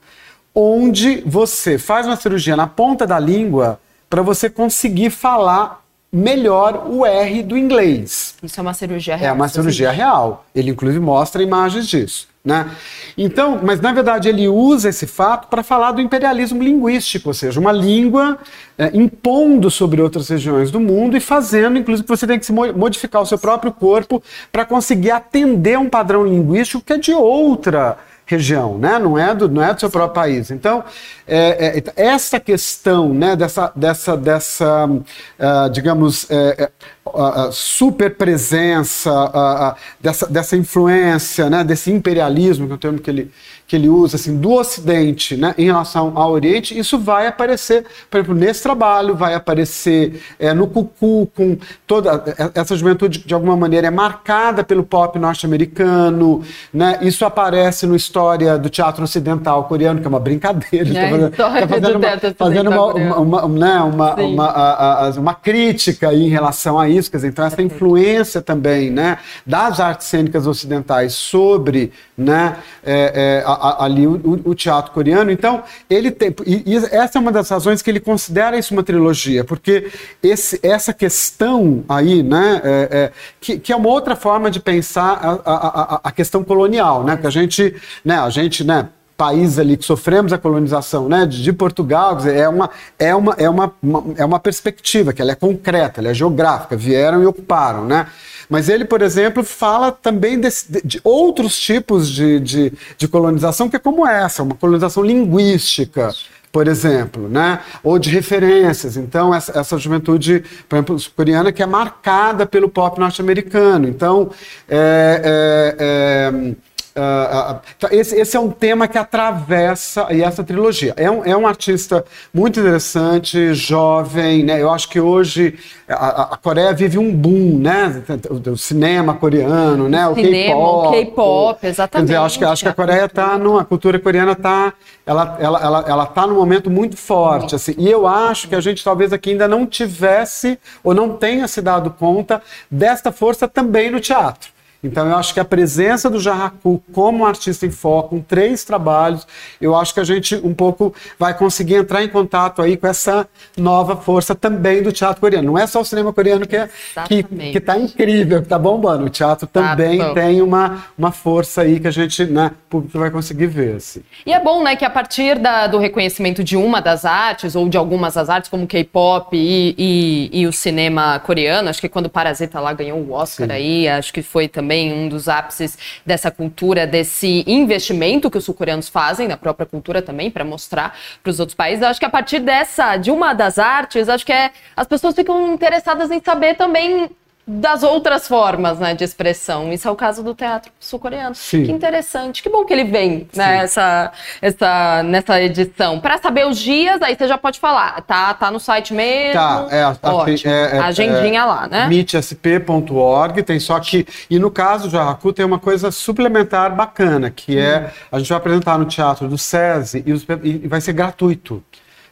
onde 0.56 1.22
você 1.24 1.78
faz 1.78 2.08
uma 2.08 2.16
cirurgia 2.16 2.56
na 2.56 2.66
ponta 2.66 3.06
da 3.06 3.20
língua 3.20 3.80
para 4.10 4.24
você 4.24 4.50
conseguir 4.50 5.12
falar 5.12 5.84
melhor 6.12 6.88
o 6.90 7.06
R 7.06 7.44
do 7.44 7.56
inglês. 7.56 8.36
Isso 8.42 8.60
é 8.60 8.64
uma 8.64 8.74
cirurgia 8.74 9.16
real. 9.16 9.30
É 9.30 9.34
uma 9.34 9.48
cirurgia 9.48 9.92
real. 9.92 10.46
Ele 10.56 10.72
inclusive 10.72 11.00
mostra 11.00 11.44
imagens 11.44 11.88
disso. 11.88 12.28
Né? 12.48 12.72
Então, 13.18 13.60
mas 13.62 13.82
na 13.82 13.92
verdade 13.92 14.30
ele 14.30 14.48
usa 14.48 14.88
esse 14.88 15.06
fato 15.06 15.50
para 15.50 15.62
falar 15.62 15.92
do 15.92 16.00
imperialismo 16.00 16.64
linguístico, 16.64 17.28
ou 17.28 17.34
seja, 17.34 17.60
uma 17.60 17.74
língua 17.74 18.38
é, 18.78 18.90
impondo 18.94 19.70
sobre 19.70 20.02
outras 20.02 20.30
regiões 20.30 20.72
do 20.72 20.80
mundo 20.80 21.18
e 21.18 21.20
fazendo, 21.20 21.78
inclusive, 21.78 22.06
que 22.06 22.10
você 22.10 22.26
tem 22.26 22.40
que 22.40 22.46
se 22.46 22.54
modificar 22.54 23.22
o 23.22 23.26
seu 23.26 23.38
próprio 23.38 23.74
corpo 23.74 24.24
para 24.50 24.64
conseguir 24.64 25.12
atender 25.12 25.78
um 25.78 25.90
padrão 25.90 26.26
linguístico 26.26 26.82
que 26.82 26.94
é 26.94 26.98
de 26.98 27.12
outra 27.12 27.98
região, 28.28 28.78
né? 28.78 29.00
não, 29.00 29.18
é 29.18 29.34
do, 29.34 29.48
não 29.48 29.64
é 29.64 29.74
do 29.74 29.80
seu 29.80 29.90
próprio 29.90 30.14
país. 30.14 30.52
Então, 30.52 30.84
é, 31.26 31.78
é, 31.78 31.84
essa 31.96 32.40
questão 32.40 33.14
né, 33.14 33.36
dessa, 33.38 33.72
dessa, 33.74 34.18
dessa 34.18 34.86
uh, 34.86 35.70
digamos, 35.72 36.30
é, 36.30 36.70
uh, 37.06 37.52
super 37.54 38.16
presença, 38.16 39.76
dessa, 40.00 40.28
dessa 40.28 40.58
influência, 40.58 41.50
né, 41.50 41.64
desse 41.64 41.90
imperialismo, 41.90 42.68
que 42.68 42.74
é 42.74 42.76
o 42.76 42.78
termo 42.78 43.00
que 43.00 43.10
ele, 43.10 43.32
que 43.68 43.76
ele 43.76 43.90
usa 43.90 44.16
assim, 44.16 44.38
do 44.38 44.54
Ocidente 44.54 45.36
né, 45.36 45.54
em 45.58 45.66
relação 45.66 46.14
ao 46.16 46.32
Oriente, 46.32 46.78
isso 46.78 46.98
vai 46.98 47.28
aparecer, 47.28 47.86
por 48.10 48.18
exemplo, 48.18 48.34
nesse 48.34 48.64
trabalho, 48.64 49.14
vai 49.14 49.34
aparecer 49.34 50.22
é, 50.40 50.54
no 50.54 50.68
Cucu, 50.68 51.30
com 51.36 51.58
toda 51.86 52.24
essa 52.56 52.76
juventude, 52.78 53.20
de 53.20 53.34
alguma 53.34 53.58
maneira, 53.58 53.88
é 53.88 53.92
marcada 53.92 54.64
pelo 54.64 54.84
pop 54.84 55.20
norte-americano, 55.20 56.44
né, 56.74 56.98
isso 57.02 57.26
aparece 57.26 57.86
no 57.86 57.96
História 57.96 58.58
do 58.58 58.70
Teatro 58.70 59.04
Ocidental 59.04 59.66
Coreano, 59.66 60.00
que 60.00 60.06
é 60.06 60.10
uma 60.10 60.20
brincadeira, 60.20 60.88
é, 60.98 61.30
tá 61.30 61.68
fazendo, 61.68 61.68
tá 61.68 61.68
fazendo, 61.68 61.98
uma, 61.98 62.34
fazendo 62.34 62.70
uma, 62.70 62.94
uma, 62.94 63.46
uma, 63.46 63.48
né, 63.48 63.80
uma, 63.82 64.16
uma, 64.16 64.46
a, 64.46 65.08
a, 65.08 65.10
uma 65.12 65.34
crítica 65.34 66.14
em 66.14 66.30
relação 66.30 66.80
a 66.80 66.88
isso, 66.88 67.12
quer 67.12 67.18
dizer, 67.18 67.30
então 67.30 67.46
essa 67.46 67.62
influência 67.62 68.42
também 68.42 68.90
né, 68.90 69.18
das 69.46 69.82
artes 69.82 70.08
cênicas 70.08 70.48
ocidentais 70.48 71.14
sobre 71.14 71.92
né, 72.18 72.58
é, 72.84 73.44
é, 73.44 73.44
a, 73.46 73.57
ali 73.62 74.08
o, 74.08 74.42
o, 74.46 74.56
teatro 74.56 74.92
coreano. 74.92 75.32
Então, 75.32 75.64
ele 75.90 76.12
tem. 76.12 76.34
E, 76.46 76.64
e, 76.66 76.76
essa 76.92 77.18
é 77.18 77.22
uma 77.22 77.32
das 77.32 77.50
razões 77.50 77.82
que 77.82 77.90
ele 77.90 78.00
considera 78.00 78.58
isso 78.58 78.74
uma 78.74 78.84
trilogia, 78.84 79.44
porque 79.44 79.92
esse, 80.22 80.60
essa 80.64 80.94
questão 80.94 81.84
aí, 81.88 82.24
né, 82.24 82.62
é, 82.64 82.90
é, 82.92 83.12
que, 83.40 83.60
que, 83.60 83.74
é 83.74 83.76
uma 83.76 83.90
outra 83.90 84.16
forma 84.16 84.50
de 84.52 84.60
pensar 84.60 85.42
a, 85.46 86.02
a, 86.04 86.12
questão 86.12 86.44
colonial, 86.44 87.04
né? 87.04 87.18
Que 87.18 87.28
a 87.28 87.30
gente, 87.30 87.76
né, 88.04 88.18
a 88.18 88.30
gente, 88.30 88.64
né, 88.64 88.90
país 89.18 89.58
ali 89.58 89.76
que 89.76 89.84
sofremos 89.84 90.32
a 90.32 90.38
colonização 90.38 91.10
né, 91.10 91.26
de, 91.26 91.42
de 91.42 91.52
Portugal, 91.52 92.16
dizer, 92.16 92.38
é, 92.38 92.48
uma, 92.48 92.70
é, 93.00 93.16
uma, 93.16 93.36
é, 93.38 93.50
uma, 93.50 93.74
uma, 93.82 94.04
é 94.16 94.24
uma 94.24 94.40
perspectiva 94.40 95.12
que 95.12 95.22
ela 95.22 95.32
é 95.32 95.36
concreta, 95.36 96.00
ela 96.00 96.10
é 96.10 96.14
geográfica, 96.14 96.78
vieram 96.78 97.24
e 97.24 97.26
ocuparam, 97.26 97.86
né? 97.86 98.08
Mas 98.50 98.70
ele, 98.70 98.86
por 98.86 99.02
exemplo, 99.02 99.44
fala 99.44 99.92
também 99.92 100.40
desse, 100.40 100.82
de, 100.86 101.02
outros 101.04 101.60
tipos 101.60 102.10
de, 102.10 102.40
de, 102.40 102.74
de, 102.98 103.08
colonização, 103.08 103.70
que 103.70 103.76
é 103.76 103.80
como 103.80 104.08
essa, 104.08 104.44
uma 104.44 104.56
colonização 104.56 105.04
linguística. 105.04 106.14
Por 106.50 106.68
exemplo, 106.68 107.28
né? 107.28 107.60
ou 107.84 108.00
de 108.00 108.10
referências. 108.10 108.96
Então, 108.96 109.36
essa, 109.36 109.60
essa 109.60 109.78
juventude, 109.78 110.44
por 110.68 110.78
exemplo, 110.78 110.98
coreana, 111.16 111.52
que 111.52 111.62
é 111.62 111.66
marcada 111.66 112.46
pelo 112.46 112.70
pop 112.70 112.98
norte-americano. 113.00 113.88
Então, 113.88 114.32
é, 114.68 115.22
é, 115.24 115.76
é 115.80 116.56
Uh, 116.98 117.54
uh, 117.54 117.88
esse, 117.92 118.20
esse, 118.20 118.36
é 118.36 118.40
um 118.40 118.50
tema 118.50 118.88
que 118.88 118.98
atravessa 118.98 120.08
e 120.10 120.24
essa 120.24 120.44
trilogia. 120.44 120.96
É 120.98 121.12
um, 121.12 121.24
é 121.24 121.38
um 121.38 121.46
artista 121.46 122.04
muito 122.34 122.60
interessante, 122.60 123.54
jovem, 123.54 124.44
né? 124.44 124.60
Eu 124.60 124.72
acho 124.72 124.90
que 124.90 125.00
hoje 125.00 125.60
a, 125.88 126.34
a 126.34 126.38
Coreia 126.38 126.74
vive 126.74 126.98
um 126.98 127.16
boom, 127.16 127.60
né? 127.60 128.04
O, 128.52 128.58
cinema 128.58 129.14
coreano, 129.14 129.88
né? 129.88 130.08
O 130.08 130.16
K-pop. 130.16 130.88
O 130.88 130.92
K-pop, 130.92 131.68
exatamente. 131.68 132.08
Dizer, 132.08 132.18
acho 132.18 132.40
que, 132.40 132.46
acho 132.46 132.64
que 132.64 132.70
a 132.70 132.74
Coreia 132.74 133.06
está 133.06 133.38
numa 133.38 133.64
cultura 133.64 134.00
coreana 134.00 134.32
está 134.32 134.74
ela, 135.06 135.38
ela, 135.40 135.62
ela, 135.62 135.86
ela 135.88 136.06
tá 136.06 136.26
num 136.26 136.36
momento 136.36 136.70
muito 136.70 136.98
forte, 136.98 137.56
assim. 137.56 137.76
E 137.78 137.90
eu 137.90 138.08
acho 138.08 138.48
que 138.50 138.56
a 138.56 138.60
gente 138.60 138.84
talvez 138.84 139.14
aqui 139.14 139.30
ainda 139.32 139.48
não 139.48 139.66
tivesse 139.66 140.60
ou 140.84 140.94
não 140.94 141.16
tenha 141.16 141.48
se 141.48 141.62
dado 141.62 141.92
conta 141.92 142.42
desta 142.70 143.12
força 143.12 143.48
também 143.48 143.92
no 143.92 144.00
teatro. 144.00 144.57
Então, 144.84 145.08
eu 145.08 145.16
acho 145.16 145.34
que 145.34 145.40
a 145.40 145.46
presença 145.46 146.10
do 146.10 146.20
Jarracu 146.20 146.82
como 146.94 147.26
artista 147.26 147.66
em 147.66 147.72
foco, 147.72 148.10
com 148.10 148.22
três 148.22 148.64
trabalhos, 148.64 149.28
eu 149.60 149.76
acho 149.76 149.94
que 149.94 150.00
a 150.00 150.04
gente 150.04 150.36
um 150.36 150.54
pouco 150.54 150.94
vai 151.18 151.34
conseguir 151.34 151.76
entrar 151.76 152.04
em 152.04 152.08
contato 152.08 152.62
aí 152.62 152.78
com 152.78 152.88
essa 152.88 153.28
nova 153.58 153.96
força 153.96 154.36
também 154.36 154.82
do 154.82 154.92
teatro 154.92 155.20
coreano. 155.20 155.48
Não 155.48 155.58
é 155.58 155.68
só 155.68 155.82
o 155.82 155.86
cinema 155.86 156.14
coreano 156.14 156.48
que 156.48 156.56
é, 156.56 156.70
que, 157.08 157.24
que 157.24 157.60
tá 157.60 157.78
incrível, 157.78 158.42
que 158.42 158.48
tá 158.48 158.58
bombando. 158.58 159.06
O 159.06 159.10
teatro 159.10 159.48
também 159.48 160.00
tá 160.00 160.14
tem 160.14 160.42
uma, 160.42 160.86
uma 160.98 161.12
força 161.12 161.62
aí 161.62 161.80
que 161.80 161.88
a 161.88 161.92
gente, 161.92 162.26
né, 162.26 162.52
o 162.68 162.70
público 162.70 163.00
vai 163.00 163.12
conseguir 163.12 163.48
ver. 163.48 163.76
Assim. 163.76 164.02
E 164.26 164.34
é 164.34 164.40
bom, 164.40 164.64
né, 164.64 164.76
que 164.76 164.86
a 164.86 164.90
partir 164.90 165.40
da, 165.40 165.68
do 165.68 165.78
reconhecimento 165.78 166.44
de 166.44 166.56
uma 166.56 166.80
das 166.82 167.06
artes, 167.06 167.56
ou 167.56 167.68
de 167.68 167.78
algumas 167.78 168.14
das 168.14 168.30
artes, 168.30 168.50
como 168.50 168.64
o 168.64 168.68
K-pop 168.68 169.36
e, 169.36 169.76
e, 169.78 170.42
e, 170.42 170.48
o 170.48 170.54
cinema 170.54 171.20
coreano, 171.20 171.70
acho 171.70 171.82
que 171.82 171.90
quando 171.90 172.10
Parasita 172.10 172.60
lá 172.60 172.74
ganhou 172.74 173.00
o 173.00 173.12
Oscar 173.12 173.48
Sim. 173.48 173.54
aí, 173.54 173.88
acho 173.88 174.14
que 174.14 174.22
foi 174.22 174.48
também 174.48 174.77
também 174.78 174.94
um 174.94 175.10
dos 175.10 175.28
ápices 175.28 175.78
dessa 176.06 176.30
cultura, 176.30 176.86
desse 176.86 177.44
investimento 177.48 178.30
que 178.30 178.38
os 178.38 178.46
sul-coreanos 178.46 178.88
fazem 178.88 179.28
na 179.28 179.36
própria 179.36 179.66
cultura 179.66 180.02
também, 180.02 180.30
para 180.30 180.44
mostrar 180.44 180.96
para 181.24 181.30
os 181.30 181.40
outros 181.40 181.56
países. 181.56 181.82
Eu 181.82 181.90
acho 181.90 182.00
que 182.00 182.06
a 182.06 182.10
partir 182.10 182.40
dessa, 182.40 182.96
de 182.98 183.10
uma 183.10 183.34
das 183.34 183.58
artes, 183.58 184.08
acho 184.08 184.26
que 184.26 184.34
é, 184.34 184.52
as 184.76 184.88
pessoas 184.88 185.16
ficam 185.16 185.54
interessadas 185.54 186.12
em 186.12 186.22
saber 186.24 186.56
também 186.56 187.10
das 187.48 187.82
outras 187.82 188.28
formas 188.28 188.78
né, 188.78 188.94
de 188.94 189.06
expressão. 189.06 189.72
Isso 189.72 189.88
é 189.88 189.92
o 189.92 189.96
caso 189.96 190.22
do 190.22 190.36
teatro 190.36 190.70
sul-coreano. 190.78 191.34
Que 191.34 191.72
interessante. 191.72 192.44
Que 192.44 192.50
bom 192.50 192.66
que 192.66 192.74
ele 192.74 192.84
vem 192.84 193.26
nessa, 193.34 193.82
né, 193.82 194.12
essa, 194.42 195.04
nessa 195.04 195.42
edição. 195.42 195.98
Para 196.02 196.18
saber 196.18 196.46
os 196.46 196.60
dias, 196.60 197.02
aí 197.02 197.16
você 197.16 197.26
já 197.26 197.38
pode 197.38 197.58
falar. 197.58 198.02
Tá, 198.02 198.34
tá 198.34 198.52
no 198.52 198.60
site 198.60 198.94
mesmo. 198.94 199.34
Tá, 199.34 199.66
é, 199.72 199.86
Ótimo. 199.86 200.52
É, 200.52 200.76
é, 200.76 200.80
Agendinha 200.80 201.42
é, 201.42 201.46
lá, 201.46 201.68
né? 201.68 201.88
meetsp.org, 201.88 203.42
tem 203.44 203.60
só 203.62 203.80
que. 203.80 204.06
E 204.30 204.38
no 204.38 204.52
caso 204.52 204.90
do 204.90 205.00
Arracu 205.00 205.32
tem 205.32 205.46
uma 205.46 205.60
coisa 205.60 205.90
suplementar 205.90 206.76
bacana, 206.76 207.32
que 207.32 207.58
é 207.58 207.80
hum. 207.80 207.90
a 208.12 208.20
gente 208.20 208.28
vai 208.28 208.38
apresentar 208.40 208.78
no 208.78 208.86
Teatro 208.86 209.30
do 209.30 209.38
SESI 209.38 210.04
e, 210.06 210.12
os, 210.12 210.26
e 210.44 210.68
vai 210.68 210.82
ser 210.82 210.92
gratuito. 210.92 211.64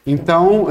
Então, 0.06 0.66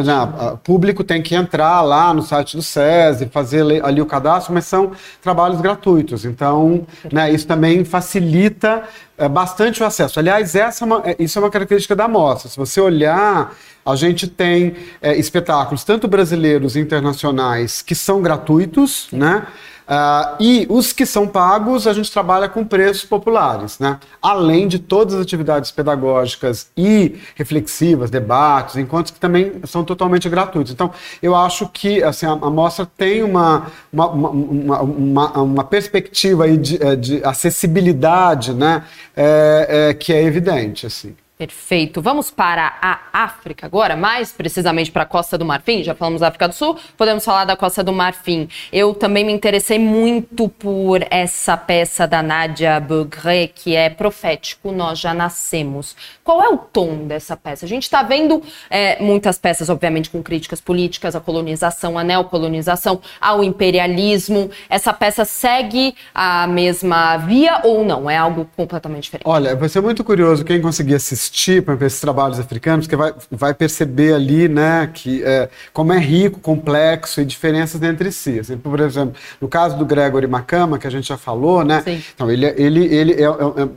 o 0.54 0.58
público 0.58 1.04
tem 1.04 1.22
que 1.22 1.36
entrar 1.36 1.82
lá 1.82 2.14
no 2.14 2.22
site 2.22 2.56
do 2.56 2.64
SESI, 2.64 3.26
fazer 3.26 3.84
ali 3.84 4.02
o 4.02 4.06
cadastro, 4.06 4.54
mas 4.54 4.66
são 4.66 4.92
trabalhos 5.22 5.60
gratuitos. 5.60 6.24
Então, 6.24 6.88
né, 7.12 7.30
isso 7.32 7.46
também 7.46 7.84
facilita 7.84 8.84
é, 9.18 9.28
bastante 9.28 9.84
o 9.84 9.86
acesso. 9.86 10.20
Aliás, 10.20 10.56
essa 10.56 10.84
é 10.84 10.86
uma, 10.86 11.02
é, 11.04 11.16
isso 11.20 11.38
é 11.38 11.42
uma 11.42 11.50
característica 11.50 11.96
da 11.96 12.08
mostra. 12.08 12.50
Se 12.50 12.56
você 12.56 12.80
olhar, 12.80 13.54
a 13.86 13.96
gente 13.96 14.26
tem 14.26 14.76
é, 15.02 15.16
espetáculos, 15.18 15.84
tanto 15.84 16.08
brasileiros 16.08 16.78
e 16.78 16.80
internacionais, 16.80 17.82
que 17.82 17.94
são 17.94 18.22
gratuitos, 18.22 19.10
né? 19.12 19.46
Uh, 19.88 20.36
e 20.40 20.68
os 20.70 20.92
que 20.92 21.06
são 21.06 21.28
pagos, 21.28 21.86
a 21.86 21.94
gente 21.94 22.12
trabalha 22.12 22.50
com 22.50 22.66
preços 22.66 23.06
populares, 23.06 23.78
né? 23.78 24.00
além 24.22 24.68
de 24.68 24.80
todas 24.80 25.14
as 25.14 25.22
atividades 25.22 25.70
pedagógicas 25.70 26.70
e 26.76 27.16
reflexivas, 27.36 28.10
debates, 28.10 28.78
encontros 28.78 29.12
que 29.12 29.20
também 29.20 29.54
são 29.66 29.84
totalmente 29.84 30.28
gratuitos. 30.28 30.74
Então, 30.74 30.92
eu 31.22 31.36
acho 31.36 31.68
que 31.70 32.04
assim, 32.04 32.26
a, 32.26 32.32
a 32.32 32.50
mostra 32.50 32.88
tem 32.98 33.22
uma, 33.22 33.68
uma, 33.94 34.08
uma, 34.08 34.82
uma, 34.82 35.42
uma 35.42 35.64
perspectiva 35.64 36.50
de, 36.58 36.82
eh, 36.84 36.96
de 36.96 37.24
acessibilidade 37.24 38.36
né? 38.54 38.84
É, 39.16 39.90
é, 39.90 39.94
que 39.94 40.14
é 40.14 40.24
evidente. 40.24 40.86
Assim. 40.86 41.16
Perfeito. 41.38 42.02
Vamos 42.02 42.32
para 42.32 42.78
a 42.82 42.98
África 43.12 43.66
agora, 43.66 43.94
mais 43.94 44.32
precisamente 44.32 44.90
para 44.90 45.04
a 45.04 45.06
Costa 45.06 45.38
do 45.38 45.44
Marfim. 45.44 45.84
Já 45.84 45.94
falamos 45.94 46.22
da 46.22 46.30
África 46.30 46.48
do 46.48 46.56
Sul, 46.56 46.78
podemos 46.96 47.26
falar 47.26 47.44
da 47.44 47.58
Costa 47.58 47.84
do 47.84 47.92
Marfim. 47.92 48.48
Eu 48.72 48.94
também 48.94 49.26
me 49.26 49.34
interessei 49.34 49.78
muito 49.78 50.48
por 50.48 51.06
essa 51.10 51.58
peça 51.58 52.08
da 52.08 52.24
Nadia 52.24 52.80
Bourget, 52.80 53.52
que 53.54 53.76
é 53.76 53.90
Profético, 53.90 54.72
Nós 54.72 54.98
Já 54.98 55.14
Nascemos. 55.14 55.94
Qual 56.24 56.42
é 56.42 56.48
o 56.48 56.58
tom 56.58 57.06
dessa 57.06 57.36
peça? 57.36 57.66
A 57.66 57.68
gente 57.68 57.84
está 57.84 58.02
vendo 58.02 58.42
é, 58.70 59.04
muitas 59.04 59.38
peças, 59.38 59.70
obviamente, 59.70 60.10
com 60.10 60.24
críticas 60.24 60.62
políticas 60.62 61.18
à 61.18 61.20
colonização, 61.20 61.98
à 62.00 62.04
neocolonização, 62.04 63.02
ao 63.20 63.44
imperialismo. 63.44 64.50
Essa 64.70 64.94
peça 64.94 65.26
segue 65.26 65.96
a 66.14 66.48
mesma 66.48 67.18
via 67.18 67.60
ou 67.66 67.84
não? 67.84 68.10
É 68.10 68.16
algo 68.16 68.50
completamente 68.56 69.04
diferente? 69.04 69.28
Olha, 69.28 69.54
vai 69.54 69.68
ser 69.68 69.82
muito 69.82 70.02
curioso 70.02 70.46
quem 70.46 70.62
conseguir 70.62 70.96
assistir 70.96 71.25
assistir 71.26 71.64
para 71.64 71.74
esses 71.86 72.00
trabalhos 72.00 72.40
africanos, 72.40 72.86
porque 72.86 72.96
vai, 72.96 73.14
vai 73.32 73.54
perceber 73.54 74.14
ali, 74.14 74.48
né, 74.48 74.90
que 74.94 75.24
é, 75.24 75.50
como 75.74 75.92
é 75.92 76.00
rico, 76.00 76.40
complexo 76.40 77.22
e 77.22 77.26
diferenças 77.26 77.82
entre 77.82 78.12
si. 78.12 78.40
Assim, 78.40 78.58
por 78.58 78.80
exemplo, 78.80 79.16
no 79.42 79.48
caso 79.48 79.78
do 79.78 79.86
Gregory 79.86 80.28
Macama, 80.28 80.78
que 80.78 80.88
a 80.88 80.90
gente 80.90 81.08
já 81.08 81.18
falou, 81.18 81.64
né, 81.64 81.82
Sim. 81.82 82.04
então 82.14 82.30
ele, 82.32 82.46
ele, 82.46 82.86
ele 82.86 83.14
é, 83.14 83.28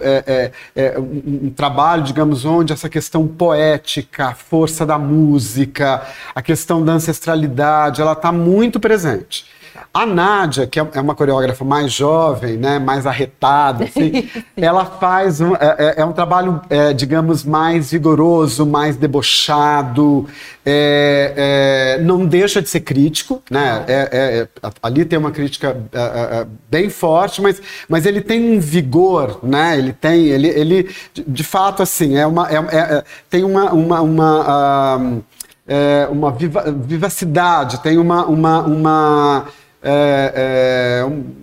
é, 0.00 0.52
é, 0.76 0.94
é 0.94 0.98
um, 0.98 1.46
um 1.46 1.50
trabalho, 1.50 2.02
digamos, 2.02 2.44
onde 2.44 2.72
essa 2.72 2.88
questão 2.88 3.26
poética, 3.26 4.26
a 4.26 4.34
força 4.34 4.84
da 4.84 4.98
música, 4.98 6.02
a 6.34 6.42
questão 6.42 6.84
da 6.84 6.92
ancestralidade, 6.92 8.00
ela 8.00 8.12
está 8.12 8.30
muito 8.30 8.78
presente. 8.78 9.57
A 9.92 10.04
Nádia, 10.06 10.66
que 10.66 10.78
é, 10.78 10.86
é 10.94 11.00
uma 11.00 11.14
coreógrafa 11.14 11.64
mais 11.64 11.92
jovem, 11.92 12.56
né, 12.56 12.78
mais 12.78 13.06
arretada, 13.06 13.84
assim, 13.84 14.28
ela 14.56 14.84
faz 14.84 15.40
um, 15.40 15.54
é, 15.54 15.58
é, 15.78 15.94
é 16.02 16.04
um 16.04 16.12
trabalho, 16.12 16.60
é, 16.68 16.92
digamos, 16.92 17.44
mais 17.44 17.90
vigoroso, 17.90 18.66
mais 18.66 18.96
debochado, 18.96 20.26
é, 20.64 21.96
é, 21.98 22.02
não 22.02 22.26
deixa 22.26 22.60
de 22.60 22.68
ser 22.68 22.80
crítico, 22.80 23.42
né? 23.50 23.84
ali 24.82 25.04
tem 25.04 25.18
uma 25.18 25.30
crítica 25.30 25.76
bem 26.70 26.90
forte, 26.90 27.40
mas, 27.40 27.60
mas 27.88 28.04
ele 28.04 28.20
tem 28.20 28.56
um 28.56 28.60
vigor, 28.60 29.40
né? 29.42 29.78
Ele 29.78 29.92
tem, 29.92 30.26
ele, 30.26 30.48
ele 30.48 30.94
de, 31.26 31.42
fato, 31.42 31.82
assim, 31.82 32.16
é 32.16 32.26
uma, 32.26 32.46
tem 33.30 33.44
uma, 33.44 33.72
uma, 33.72 34.00
uma, 34.02 34.96
uh, 35.68 36.12
uma 36.12 36.30
viva, 36.30 36.64
vivacidade, 36.70 37.80
tem 37.82 37.98
uma, 37.98 38.26
uma, 38.26 38.60
uma 38.62 39.46
é, 39.82 41.00
é, 41.00 41.04
um, 41.04 41.34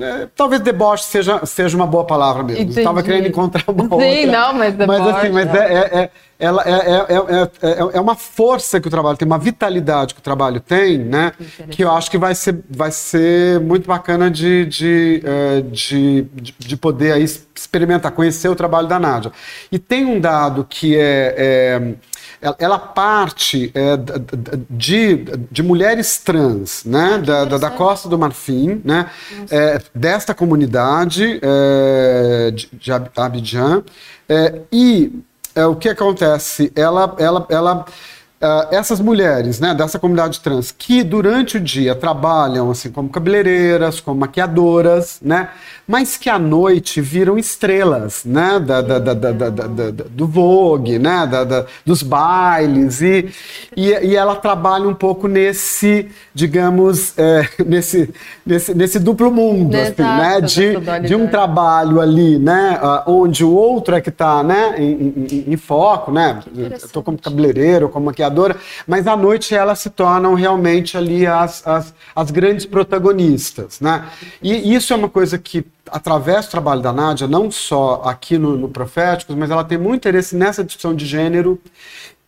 é, 0.00 0.28
talvez 0.34 0.60
deboche 0.60 1.04
seja, 1.04 1.44
seja 1.46 1.76
uma 1.76 1.86
boa 1.86 2.04
palavra 2.04 2.42
mesmo. 2.42 2.62
Entendi. 2.62 2.80
Estava 2.80 3.02
querendo 3.02 3.28
encontrar 3.28 3.64
uma 3.68 3.84
Sim, 3.84 4.26
outra. 4.26 4.26
não, 4.26 4.54
mas 4.54 4.74
deboche. 4.74 5.00
Mas 5.00 5.16
assim, 5.16 5.30
mas 5.30 5.54
é, 5.54 5.74
é, 5.74 5.98
é 5.98 6.10
ela 6.38 6.62
é, 6.64 6.70
é, 6.70 7.42
é, 7.62 7.96
é, 7.96 8.00
uma 8.00 8.16
força 8.16 8.80
que 8.80 8.88
o 8.88 8.90
trabalho 8.90 9.16
tem, 9.16 9.26
uma 9.26 9.38
vitalidade 9.38 10.14
que 10.14 10.20
o 10.20 10.22
trabalho 10.22 10.58
tem, 10.58 10.98
né? 10.98 11.32
Que 11.70 11.84
eu 11.84 11.92
acho 11.92 12.10
que 12.10 12.18
vai 12.18 12.34
ser, 12.34 12.58
vai 12.68 12.90
ser 12.90 13.60
muito 13.60 13.86
bacana 13.86 14.28
de, 14.28 14.66
de, 14.66 15.22
de, 15.70 16.26
de 16.58 16.76
poder 16.76 17.12
aí 17.12 17.22
experimentar, 17.22 18.10
conhecer 18.10 18.48
o 18.48 18.56
trabalho 18.56 18.88
da 18.88 18.98
Nádia. 18.98 19.30
E 19.70 19.78
tem 19.78 20.04
um 20.04 20.18
dado 20.18 20.66
que 20.68 20.96
é 20.98 21.94
ela 22.58 22.78
parte 22.78 23.70
é, 23.74 23.96
de, 24.68 25.24
de 25.50 25.62
mulheres 25.62 26.18
trans, 26.18 26.84
né, 26.84 27.18
da, 27.18 27.44
da, 27.44 27.70
Costa 27.70 28.08
do 28.08 28.18
Marfim, 28.18 28.82
né, 28.84 29.08
é, 29.50 29.80
desta 29.94 30.34
comunidade 30.34 31.38
é, 31.40 32.50
de, 32.50 32.68
de 32.72 32.92
Abidjan, 33.16 33.84
é, 34.28 34.60
e 34.72 35.22
é, 35.54 35.64
o 35.66 35.76
que 35.76 35.88
acontece? 35.88 36.72
Ela, 36.74 37.14
ela, 37.18 37.46
ela 37.48 37.84
Uh, 38.42 38.74
essas 38.74 38.98
mulheres 38.98 39.60
né, 39.60 39.72
dessa 39.72 40.00
comunidade 40.00 40.40
trans 40.40 40.72
que 40.72 41.04
durante 41.04 41.58
o 41.58 41.60
dia 41.60 41.94
trabalham 41.94 42.72
assim 42.72 42.90
como 42.90 43.08
cabeleireiras, 43.08 44.00
como 44.00 44.18
maquiadoras, 44.18 45.20
né, 45.22 45.48
mas 45.86 46.16
que 46.16 46.30
à 46.30 46.38
noite 46.38 47.00
viram 47.00 47.38
estrelas 47.38 48.24
né, 48.24 48.58
da, 48.58 48.80
da, 48.80 48.98
da, 48.98 49.14
da 49.14 49.52
do 50.10 50.26
Vogue, 50.26 50.98
né, 50.98 51.28
dos 51.84 52.02
bailes, 52.02 53.00
e, 53.00 53.28
e, 53.76 53.90
e, 53.90 54.16
ela 54.16 54.36
trabalha 54.36 54.88
um 54.88 54.94
pouco 54.94 55.28
nesse, 55.28 56.08
digamos, 56.34 57.16
é, 57.18 57.46
nesse, 57.64 58.12
nesse, 58.44 58.74
nesse 58.74 58.98
duplo 58.98 59.30
mundo, 59.30 59.76
assim, 59.76 60.02
né, 60.02 60.40
de, 60.40 61.06
de 61.06 61.14
um 61.14 61.26
trabalho 61.26 62.00
ali, 62.00 62.38
né, 62.38 62.80
onde 63.06 63.44
o 63.44 63.52
outro 63.52 63.94
é 63.94 64.00
que 64.00 64.08
está 64.08 64.42
né, 64.42 64.74
em, 64.78 65.14
em, 65.30 65.44
em, 65.48 65.56
foco, 65.56 66.10
né, 66.10 66.40
estou 66.74 67.02
como 67.02 67.18
cabeleireiro, 67.18 67.88
como 67.88 68.10
maquiador 68.32 68.56
mas 68.86 69.06
à 69.06 69.16
noite 69.16 69.54
elas 69.54 69.78
se 69.80 69.90
tornam 69.90 70.34
realmente 70.34 70.96
ali 70.96 71.26
as, 71.26 71.66
as, 71.66 71.94
as 72.16 72.30
grandes 72.30 72.66
protagonistas, 72.66 73.80
né? 73.80 74.08
E 74.42 74.74
isso 74.74 74.92
é 74.92 74.96
uma 74.96 75.08
coisa 75.08 75.38
que 75.38 75.64
através 75.90 76.46
do 76.46 76.50
trabalho 76.50 76.80
da 76.80 76.92
Nádia, 76.92 77.28
não 77.28 77.50
só 77.50 78.02
aqui 78.04 78.38
no, 78.38 78.56
no 78.56 78.68
Proféticos, 78.68 79.36
mas 79.36 79.50
ela 79.50 79.64
tem 79.64 79.76
muito 79.76 79.96
interesse 79.96 80.34
nessa 80.34 80.64
discussão 80.64 80.94
de 80.94 81.04
gênero 81.04 81.60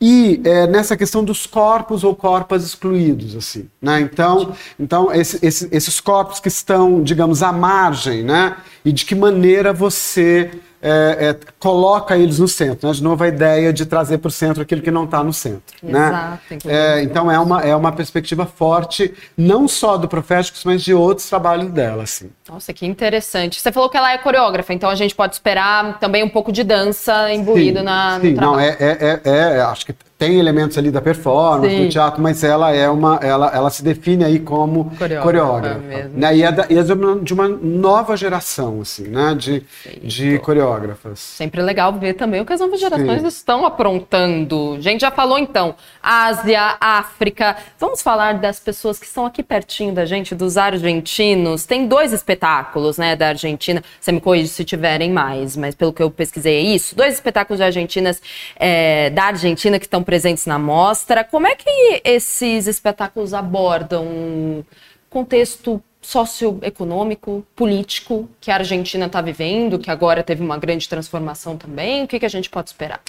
e 0.00 0.40
é, 0.44 0.66
nessa 0.66 0.96
questão 0.96 1.24
dos 1.24 1.46
corpos 1.46 2.04
ou 2.04 2.14
corpas 2.14 2.64
excluídos, 2.64 3.34
assim, 3.36 3.68
né? 3.80 4.00
Então, 4.00 4.52
então 4.78 5.12
esse, 5.12 5.38
esse, 5.44 5.68
esses 5.72 6.00
corpos 6.00 6.40
que 6.40 6.48
estão, 6.48 7.02
digamos, 7.02 7.42
à 7.42 7.52
margem, 7.52 8.22
né? 8.22 8.56
E 8.84 8.92
de 8.92 9.04
que 9.04 9.14
maneira 9.14 9.72
você 9.72 10.50
é, 10.84 11.28
é, 11.30 11.36
coloca 11.58 12.14
eles 12.14 12.38
no 12.38 12.46
centro. 12.46 12.86
Né? 12.86 12.94
De 12.94 13.02
novo, 13.02 13.24
a 13.24 13.28
ideia 13.28 13.72
de 13.72 13.86
trazer 13.86 14.18
para 14.18 14.28
o 14.28 14.30
centro 14.30 14.62
aquilo 14.62 14.82
que 14.82 14.90
não 14.90 15.04
está 15.04 15.24
no 15.24 15.32
centro. 15.32 15.62
Né? 15.82 16.08
Exato. 16.08 16.68
Né? 16.68 17.02
então, 17.02 17.30
é 17.30 17.38
uma, 17.38 17.62
é 17.62 17.74
uma 17.74 17.90
perspectiva 17.90 18.44
forte, 18.44 19.14
não 19.34 19.66
só 19.66 19.96
do 19.96 20.06
Proféticos, 20.06 20.62
mas 20.64 20.82
de 20.82 20.92
outros 20.92 21.26
trabalhos 21.26 21.70
dela. 21.70 22.02
Assim. 22.02 22.30
Nossa, 22.46 22.70
que 22.74 22.84
interessante. 22.84 23.58
Você 23.60 23.72
falou 23.72 23.88
que 23.88 23.96
ela 23.96 24.12
é 24.12 24.18
coreógrafa, 24.18 24.74
então 24.74 24.90
a 24.90 24.94
gente 24.94 25.14
pode 25.14 25.34
esperar 25.34 25.98
também 25.98 26.22
um 26.22 26.28
pouco 26.28 26.52
de 26.52 26.62
dança 26.62 27.32
imbuído 27.32 27.78
sim, 27.78 27.84
na, 27.84 28.20
sim, 28.20 28.30
no 28.30 28.36
trabalho. 28.36 28.56
Não, 28.56 28.60
é, 28.60 28.76
é, 28.78 29.20
é, 29.24 29.56
é, 29.56 29.60
acho 29.62 29.86
que 29.86 29.94
tem 30.16 30.38
elementos 30.38 30.78
ali 30.78 30.90
da 30.90 31.02
performance, 31.02 31.74
Sim. 31.74 31.82
do 31.82 31.88
teatro, 31.88 32.22
mas 32.22 32.44
ela 32.44 32.72
é 32.72 32.88
uma, 32.88 33.16
ela, 33.20 33.50
ela 33.52 33.68
se 33.68 33.82
define 33.82 34.24
aí 34.24 34.38
como 34.38 34.92
coreógrafa, 34.96 35.22
coreógrafa 35.22 36.08
né? 36.14 36.36
E 36.36 36.42
é, 36.42 36.52
da, 36.52 36.66
e 36.70 36.78
é 36.78 36.82
de, 36.82 36.92
uma, 36.92 37.20
de 37.20 37.34
uma 37.34 37.48
nova 37.48 38.16
geração, 38.16 38.80
assim, 38.80 39.08
né? 39.08 39.34
De, 39.34 39.62
de 40.02 40.38
coreógrafas. 40.38 41.18
Sempre 41.18 41.60
legal 41.62 41.92
ver 41.94 42.14
também 42.14 42.40
o 42.40 42.46
que 42.46 42.52
as 42.52 42.60
novas 42.60 42.78
gerações 42.78 43.22
Sim. 43.22 43.26
estão 43.26 43.66
aprontando. 43.66 44.74
A 44.78 44.80
gente 44.80 45.00
já 45.00 45.10
falou 45.10 45.36
então, 45.36 45.74
Ásia, 46.00 46.76
África. 46.80 47.56
Vamos 47.78 48.00
falar 48.00 48.34
das 48.34 48.60
pessoas 48.60 49.00
que 49.00 49.06
estão 49.06 49.26
aqui 49.26 49.42
pertinho 49.42 49.92
da 49.92 50.04
gente, 50.04 50.32
dos 50.34 50.56
argentinos. 50.56 51.66
Tem 51.66 51.88
dois 51.88 52.12
espetáculos, 52.12 52.98
né, 52.98 53.16
da 53.16 53.28
Argentina. 53.28 53.82
Você 54.00 54.12
me 54.12 54.20
corrige 54.20 54.48
se 54.48 54.64
tiverem 54.64 55.10
mais, 55.10 55.56
mas 55.56 55.74
pelo 55.74 55.92
que 55.92 56.02
eu 56.02 56.10
pesquisei 56.10 56.56
é 56.56 56.60
isso. 56.60 56.94
Dois 56.94 57.14
espetáculos 57.14 57.58
de 57.58 57.64
Argentinas, 57.64 58.22
é, 58.54 59.10
da 59.10 59.24
Argentina 59.24 59.76
que 59.78 59.86
estão 59.86 60.03
presentes 60.04 60.46
na 60.46 60.58
mostra. 60.58 61.24
Como 61.24 61.46
é 61.46 61.56
que 61.56 62.02
esses 62.04 62.66
espetáculos 62.66 63.34
abordam 63.34 64.04
um 64.04 64.64
contexto 65.10 65.82
socioeconômico, 66.04 67.44
político 67.56 68.28
que 68.38 68.50
a 68.50 68.56
Argentina 68.56 69.06
está 69.06 69.22
vivendo, 69.22 69.78
que 69.78 69.90
agora 69.90 70.22
teve 70.22 70.42
uma 70.42 70.58
grande 70.58 70.86
transformação 70.86 71.56
também? 71.56 72.04
O 72.04 72.06
que, 72.06 72.20
que 72.20 72.26
a 72.26 72.28
gente 72.28 72.50
pode 72.50 72.68
esperar? 72.68 73.00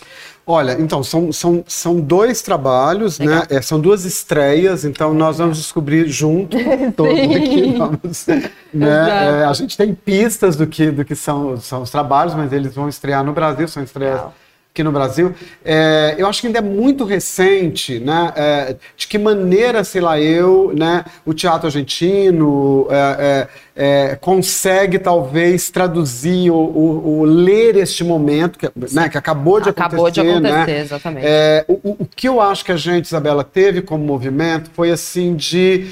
Olha, 0.47 0.77
então, 0.79 1.03
são, 1.03 1.31
são, 1.31 1.63
são 1.67 1.99
dois 1.99 2.41
trabalhos, 2.41 3.19
né? 3.19 3.25
Legal. 3.25 3.41
né? 3.41 3.57
É, 3.57 3.61
são 3.61 3.79
duas 3.81 4.05
estreias, 4.05 4.85
então 4.85 5.13
nós 5.13 5.37
vamos 5.37 5.57
descobrir 5.57 6.07
junto 6.07 6.57
todos 6.95 7.35
aqui. 7.35 7.75
Vamos, 7.77 8.27
né? 8.73 9.41
É, 9.41 9.43
a 9.43 9.53
gente 9.53 9.75
tem 9.75 9.93
pistas 9.93 10.55
do 10.55 10.65
que, 10.65 10.89
do 10.89 11.03
que 11.03 11.15
são, 11.15 11.57
são 11.57 11.81
os 11.81 11.89
trabalhos, 11.89 12.33
mas 12.33 12.53
eles 12.53 12.73
vão 12.73 12.87
estrear 12.87 13.25
no 13.25 13.33
Brasil, 13.33 13.67
são 13.67 13.83
estreias. 13.83 14.15
Legal 14.15 14.33
aqui 14.75 14.83
no 14.83 14.91
Brasil. 14.91 15.33
É, 15.63 16.15
eu 16.17 16.27
acho 16.27 16.41
que 16.41 16.47
ainda 16.47 16.59
é 16.59 16.61
muito 16.61 17.05
recente, 17.05 17.97
né? 17.97 18.33
É, 18.35 18.75
de 18.97 19.07
que 19.07 19.17
maneira, 19.17 19.85
sei 19.85 20.01
lá, 20.01 20.19
eu, 20.19 20.73
né, 20.75 21.05
o 21.25 21.33
teatro 21.33 21.67
argentino 21.67 22.85
é, 22.89 23.15
é 23.19 23.47
é, 23.75 24.17
consegue 24.21 24.97
talvez 24.97 25.69
traduzir 25.69 26.49
ou, 26.49 27.25
ler 27.25 27.75
este 27.75 28.03
momento 28.05 28.57
que, 28.57 28.71
né, 28.93 29.09
que 29.09 29.17
acabou 29.17 29.59
de 29.59 29.69
acabou 29.69 30.07
acontecer. 30.07 30.21
Acabou 30.21 30.39
de 30.39 30.47
acontecer, 30.47 30.71
né? 30.71 30.81
exatamente. 30.81 31.27
É, 31.27 31.65
o, 31.67 31.97
o, 31.99 32.07
que 32.15 32.27
eu 32.29 32.39
acho 32.39 32.63
que 32.63 32.71
a 32.71 32.77
gente, 32.77 33.05
Isabela, 33.05 33.43
teve 33.43 33.81
como 33.81 34.03
movimento 34.05 34.69
foi 34.73 34.91
assim 34.91 35.35
de 35.35 35.87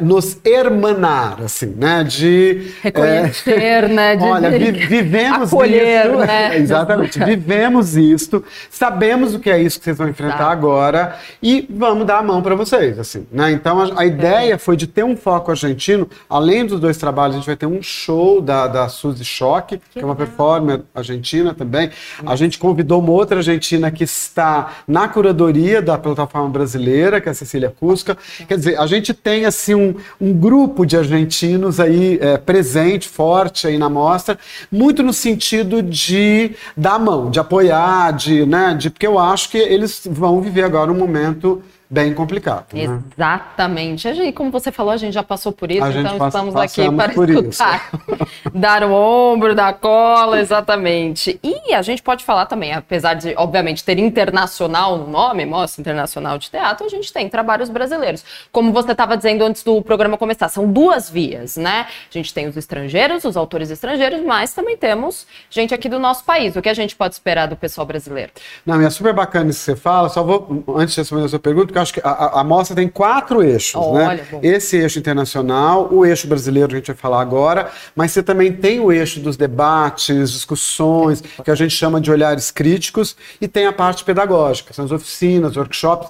nos 0.00 0.38
hermanar, 0.44 1.42
assim, 1.42 1.74
né? 1.76 2.04
De 2.04 2.72
reconhecer, 2.80 3.88
né? 3.88 4.16
De, 4.16 4.22
olha, 4.24 4.50
vi, 4.50 4.70
vivemos 4.86 5.52
acolher, 5.52 6.06
isso, 6.06 6.18
né? 6.18 6.56
Exatamente, 6.62 7.18
vivemos 7.18 7.83
isto, 7.94 8.42
sabemos 8.70 9.34
o 9.34 9.38
que 9.38 9.50
é 9.50 9.60
isso 9.60 9.78
que 9.78 9.84
vocês 9.84 9.98
vão 9.98 10.08
enfrentar 10.08 10.38
tá. 10.38 10.50
agora 10.50 11.16
e 11.42 11.66
vamos 11.68 12.06
dar 12.06 12.18
a 12.18 12.22
mão 12.22 12.40
para 12.40 12.54
vocês, 12.54 12.98
assim, 12.98 13.26
né? 13.30 13.52
Então 13.52 13.80
a, 13.80 14.00
a 14.00 14.06
ideia 14.06 14.58
foi 14.58 14.76
de 14.76 14.86
ter 14.86 15.04
um 15.04 15.16
foco 15.16 15.50
argentino, 15.50 16.08
além 16.28 16.66
dos 16.66 16.80
dois 16.80 16.96
trabalhos, 16.96 17.36
a 17.36 17.38
gente 17.38 17.46
vai 17.46 17.56
ter 17.56 17.66
um 17.66 17.82
show 17.82 18.40
da, 18.40 18.66
da 18.66 18.88
Suzy 18.88 19.24
Choque, 19.24 19.78
que, 19.78 19.82
que 19.94 20.00
é 20.00 20.04
uma 20.04 20.16
performer 20.16 20.82
argentina 20.94 21.52
também. 21.54 21.90
A 22.24 22.36
gente 22.36 22.58
convidou 22.58 23.00
uma 23.00 23.12
outra 23.12 23.38
argentina 23.38 23.90
que 23.90 24.04
está 24.04 24.72
na 24.86 25.08
curadoria 25.08 25.82
da 25.82 25.98
plataforma 25.98 26.48
brasileira, 26.48 27.20
que 27.20 27.28
é 27.28 27.32
a 27.32 27.34
Cecília 27.34 27.74
Cusca. 27.78 28.16
Quer 28.48 28.56
dizer, 28.56 28.78
a 28.78 28.86
gente 28.86 29.12
tem 29.12 29.44
assim 29.44 29.74
um, 29.74 29.94
um 30.20 30.32
grupo 30.32 30.86
de 30.86 30.96
argentinos 30.96 31.80
aí 31.80 32.18
é, 32.20 32.36
presente, 32.36 33.08
forte 33.08 33.66
aí 33.66 33.78
na 33.78 33.88
mostra, 33.88 34.38
muito 34.70 35.02
no 35.02 35.12
sentido 35.12 35.82
de 35.82 36.52
dar 36.76 36.98
mão, 36.98 37.30
de 37.30 37.38
apoiar, 37.38 37.73
de, 38.16 38.46
né, 38.46 38.74
de 38.74 38.90
porque 38.90 39.06
eu 39.06 39.18
acho 39.18 39.50
que 39.50 39.58
eles 39.58 40.06
vão 40.10 40.40
viver 40.40 40.62
agora 40.62 40.90
um 40.90 40.98
momento 40.98 41.62
bem 41.88 42.14
complicado. 42.14 42.72
Né? 42.72 43.00
Exatamente. 43.12 44.08
E 44.08 44.32
como 44.32 44.50
você 44.50 44.72
falou, 44.72 44.92
a 44.92 44.96
gente 44.96 45.14
já 45.14 45.22
passou 45.22 45.52
por 45.52 45.70
isso, 45.70 45.84
a 45.84 45.90
então 45.90 46.18
passa, 46.18 46.38
estamos 46.38 46.56
aqui 46.56 46.90
para 46.90 47.12
escutar. 47.12 47.90
dar 48.54 48.82
o 48.84 48.92
ombro, 48.92 49.54
dar 49.54 49.74
cola, 49.74 50.40
exatamente. 50.40 51.38
E 51.42 51.74
a 51.74 51.82
gente 51.82 52.02
pode 52.02 52.24
falar 52.24 52.46
também, 52.46 52.72
apesar 52.72 53.14
de, 53.14 53.34
obviamente, 53.36 53.84
ter 53.84 53.98
internacional 53.98 54.96
no 54.98 55.06
nome, 55.06 55.44
Mostra 55.44 55.80
Internacional 55.80 56.38
de 56.38 56.50
Teatro, 56.50 56.86
a 56.86 56.88
gente 56.88 57.12
tem 57.12 57.28
trabalhos 57.28 57.68
brasileiros. 57.68 58.24
Como 58.50 58.72
você 58.72 58.92
estava 58.92 59.16
dizendo 59.16 59.44
antes 59.44 59.62
do 59.62 59.80
programa 59.82 60.16
começar, 60.16 60.48
são 60.48 60.70
duas 60.70 61.10
vias, 61.10 61.56
né? 61.56 61.86
A 62.10 62.12
gente 62.12 62.32
tem 62.32 62.48
os 62.48 62.56
estrangeiros, 62.56 63.24
os 63.24 63.36
autores 63.36 63.70
estrangeiros, 63.70 64.24
mas 64.24 64.52
também 64.54 64.76
temos 64.76 65.26
gente 65.50 65.74
aqui 65.74 65.88
do 65.88 65.98
nosso 65.98 66.24
país. 66.24 66.56
O 66.56 66.62
que 66.62 66.68
a 66.68 66.74
gente 66.74 66.96
pode 66.96 67.14
esperar 67.14 67.46
do 67.46 67.56
pessoal 67.56 67.86
brasileiro? 67.86 68.32
Não, 68.64 68.80
é 68.80 68.90
super 68.90 69.12
bacana 69.12 69.50
isso 69.50 69.60
que 69.60 69.64
você 69.66 69.76
fala. 69.76 70.08
Só 70.08 70.22
vou, 70.22 70.64
antes 70.76 70.94
de 70.94 71.00
responder 71.00 71.24
a 71.24 71.28
sua 71.28 71.38
pergunta, 71.38 71.73
porque 71.74 71.78
acho 71.78 71.94
que 71.94 72.00
a, 72.04 72.40
a 72.40 72.44
mostra 72.44 72.76
tem 72.76 72.88
quatro 72.88 73.42
eixos, 73.42 73.74
oh, 73.74 73.94
né? 73.94 74.06
Olha, 74.06 74.26
Esse 74.42 74.76
eixo 74.76 74.98
internacional, 74.98 75.88
o 75.92 76.06
eixo 76.06 76.28
brasileiro 76.28 76.68
que 76.68 76.74
a 76.74 76.78
gente 76.78 76.86
vai 76.86 76.96
falar 76.96 77.20
agora, 77.20 77.70
mas 77.96 78.12
você 78.12 78.22
também 78.22 78.52
tem 78.52 78.78
o 78.78 78.92
eixo 78.92 79.18
dos 79.18 79.36
debates, 79.36 80.30
discussões, 80.30 81.22
que 81.44 81.50
a 81.50 81.54
gente 81.54 81.74
chama 81.74 82.00
de 82.00 82.10
olhares 82.10 82.50
críticos, 82.50 83.16
e 83.40 83.48
tem 83.48 83.66
a 83.66 83.72
parte 83.72 84.04
pedagógica, 84.04 84.72
são 84.72 84.84
as 84.84 84.92
oficinas, 84.92 85.56
workshops 85.56 86.08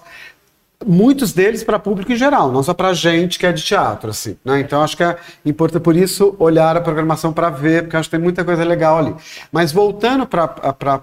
muitos 0.87 1.33
deles 1.33 1.63
para 1.63 1.79
público 1.79 2.13
em 2.13 2.17
geral, 2.17 2.53
não 2.53 2.63
só 2.63 2.75
para 2.75 2.93
gente 2.93 3.39
que 3.39 3.47
é 3.47 3.53
de 3.53 3.63
teatro, 3.63 4.11
assim, 4.11 4.37
né? 4.45 4.61
Então 4.61 4.83
acho 4.83 4.97
que 4.97 5.03
é 5.03 5.17
importante 5.45 5.83
por 5.83 5.97
isso 5.97 6.35
olhar 6.39 6.77
a 6.77 6.81
programação 6.81 7.33
para 7.33 7.51
ver, 7.51 7.83
porque 7.83 7.97
acho 7.97 8.09
que 8.09 8.17
tem 8.17 8.23
muita 8.23 8.45
coisa 8.45 8.65
legal 8.65 8.99
ali. 8.99 9.15
Mas 9.51 9.73
voltando 9.73 10.27
para 10.27 10.45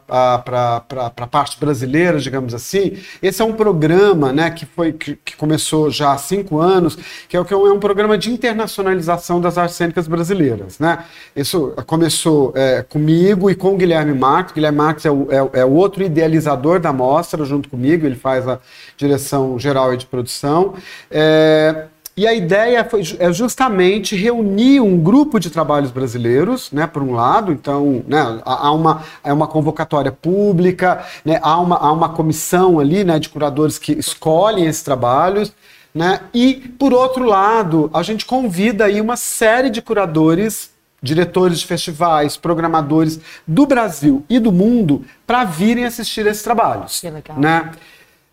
a 0.08 1.28
parte 1.28 1.60
brasileira, 1.60 2.20
digamos 2.20 2.54
assim, 2.54 2.98
esse 3.22 3.42
é 3.42 3.46
um 3.46 3.54
programa, 3.54 4.32
né, 4.32 4.50
que 4.52 4.66
foi 4.66 4.94
que, 4.94 5.16
que 5.16 5.36
começou 5.36 5.90
já 5.90 6.14
há 6.14 6.18
cinco 6.18 6.60
anos, 6.60 6.98
que 7.28 7.36
é 7.36 7.40
o 7.40 7.46
que 7.46 7.54
é 7.54 7.58
um 7.58 7.80
programa 7.80 8.18
de 8.18 8.32
internacionalização 8.32 9.42
das 9.42 9.58
artes 9.58 9.76
cênicas 9.76 10.08
brasileiras, 10.08 10.80
né? 10.80 11.00
Isso 11.36 11.74
começou 11.86 12.54
é, 12.56 12.84
comigo 12.84 13.50
e 13.50 13.56
com 13.56 13.74
o 13.74 13.78
Guilherme 13.78 14.14
Marques. 14.14 14.54
Guilherme 14.54 14.78
Marques 14.78 15.06
é 15.06 15.12
o, 15.12 15.28
é, 15.32 15.60
é 15.62 15.66
o 15.66 15.72
outro 15.72 16.04
idealizador 16.04 16.80
da 16.80 16.94
mostra, 16.94 17.44
junto 17.46 17.70
comigo, 17.70 18.06
ele 18.06 18.16
faz 18.16 18.48
a 18.48 18.60
direção 18.98 19.58
geral 19.58 19.71
geral 19.72 19.94
e 19.94 19.98
de 19.98 20.06
produção. 20.06 20.74
É, 21.10 21.86
e 22.16 22.28
a 22.28 22.34
ideia 22.34 22.84
foi, 22.84 23.04
é 23.20 23.32
justamente 23.32 24.16
reunir 24.16 24.82
um 24.82 24.98
grupo 24.98 25.40
de 25.40 25.50
trabalhos 25.50 25.92
brasileiros, 25.92 26.72
né, 26.72 26.86
por 26.86 27.02
um 27.02 27.14
lado, 27.14 27.52
então 27.52 28.04
né, 28.06 28.42
há, 28.44 28.72
uma, 28.72 29.04
é 29.24 29.32
uma 29.32 29.48
convocatória 29.48 30.12
pública, 30.12 31.04
né, 31.24 31.40
há, 31.42 31.58
uma, 31.58 31.78
há 31.78 31.92
uma 31.92 32.10
comissão 32.10 32.80
ali 32.80 33.04
né, 33.04 33.18
de 33.18 33.30
curadores 33.30 33.78
que 33.78 33.94
escolhem 33.94 34.66
esses 34.66 34.84
trabalhos, 34.84 35.54
né, 35.96 36.20
e 36.34 36.56
por 36.78 36.94
outro 36.94 37.24
lado, 37.24 37.90
a 37.94 38.04
gente 38.04 38.26
convida 38.26 38.86
aí 38.86 39.00
uma 39.00 39.16
série 39.16 39.70
de 39.70 39.82
curadores 39.82 40.70
diretores 41.02 41.60
de 41.60 41.66
festivais, 41.66 42.38
programadores 42.38 43.20
do 43.48 43.66
Brasil 43.66 44.24
e 44.30 44.38
do 44.38 44.52
mundo 44.52 45.04
para 45.26 45.44
virem 45.44 45.86
assistir 45.86 46.28
esses 46.28 46.44
trabalhos. 46.44 47.00
Que 47.00 47.10
legal. 47.10 47.40
Né? 47.40 47.72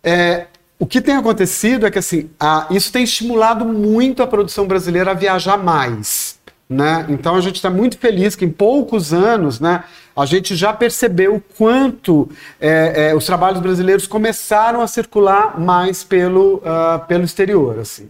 É, 0.03 0.45
o 0.79 0.85
que 0.85 1.01
tem 1.01 1.17
acontecido 1.17 1.85
é 1.85 1.91
que 1.91 1.99
assim, 1.99 2.29
a, 2.39 2.65
isso 2.71 2.91
tem 2.91 3.03
estimulado 3.03 3.65
muito 3.65 4.23
a 4.23 4.27
produção 4.27 4.65
brasileira 4.65 5.11
a 5.11 5.13
viajar 5.13 5.57
mais. 5.57 6.39
Né? 6.69 7.05
Então 7.09 7.35
a 7.35 7.41
gente 7.41 7.55
está 7.55 7.69
muito 7.69 7.97
feliz 7.97 8.35
que 8.35 8.45
em 8.45 8.49
poucos 8.49 9.11
anos 9.11 9.59
né, 9.59 9.83
a 10.15 10.25
gente 10.25 10.55
já 10.55 10.71
percebeu 10.71 11.35
o 11.35 11.41
quanto 11.41 12.29
é, 12.61 13.09
é, 13.09 13.15
os 13.15 13.25
trabalhos 13.25 13.59
brasileiros 13.59 14.05
começaram 14.05 14.79
a 14.79 14.87
circular 14.87 15.59
mais 15.59 16.03
pelo, 16.03 16.57
uh, 16.57 17.05
pelo 17.07 17.23
exterior. 17.23 17.79
Assim. 17.79 18.09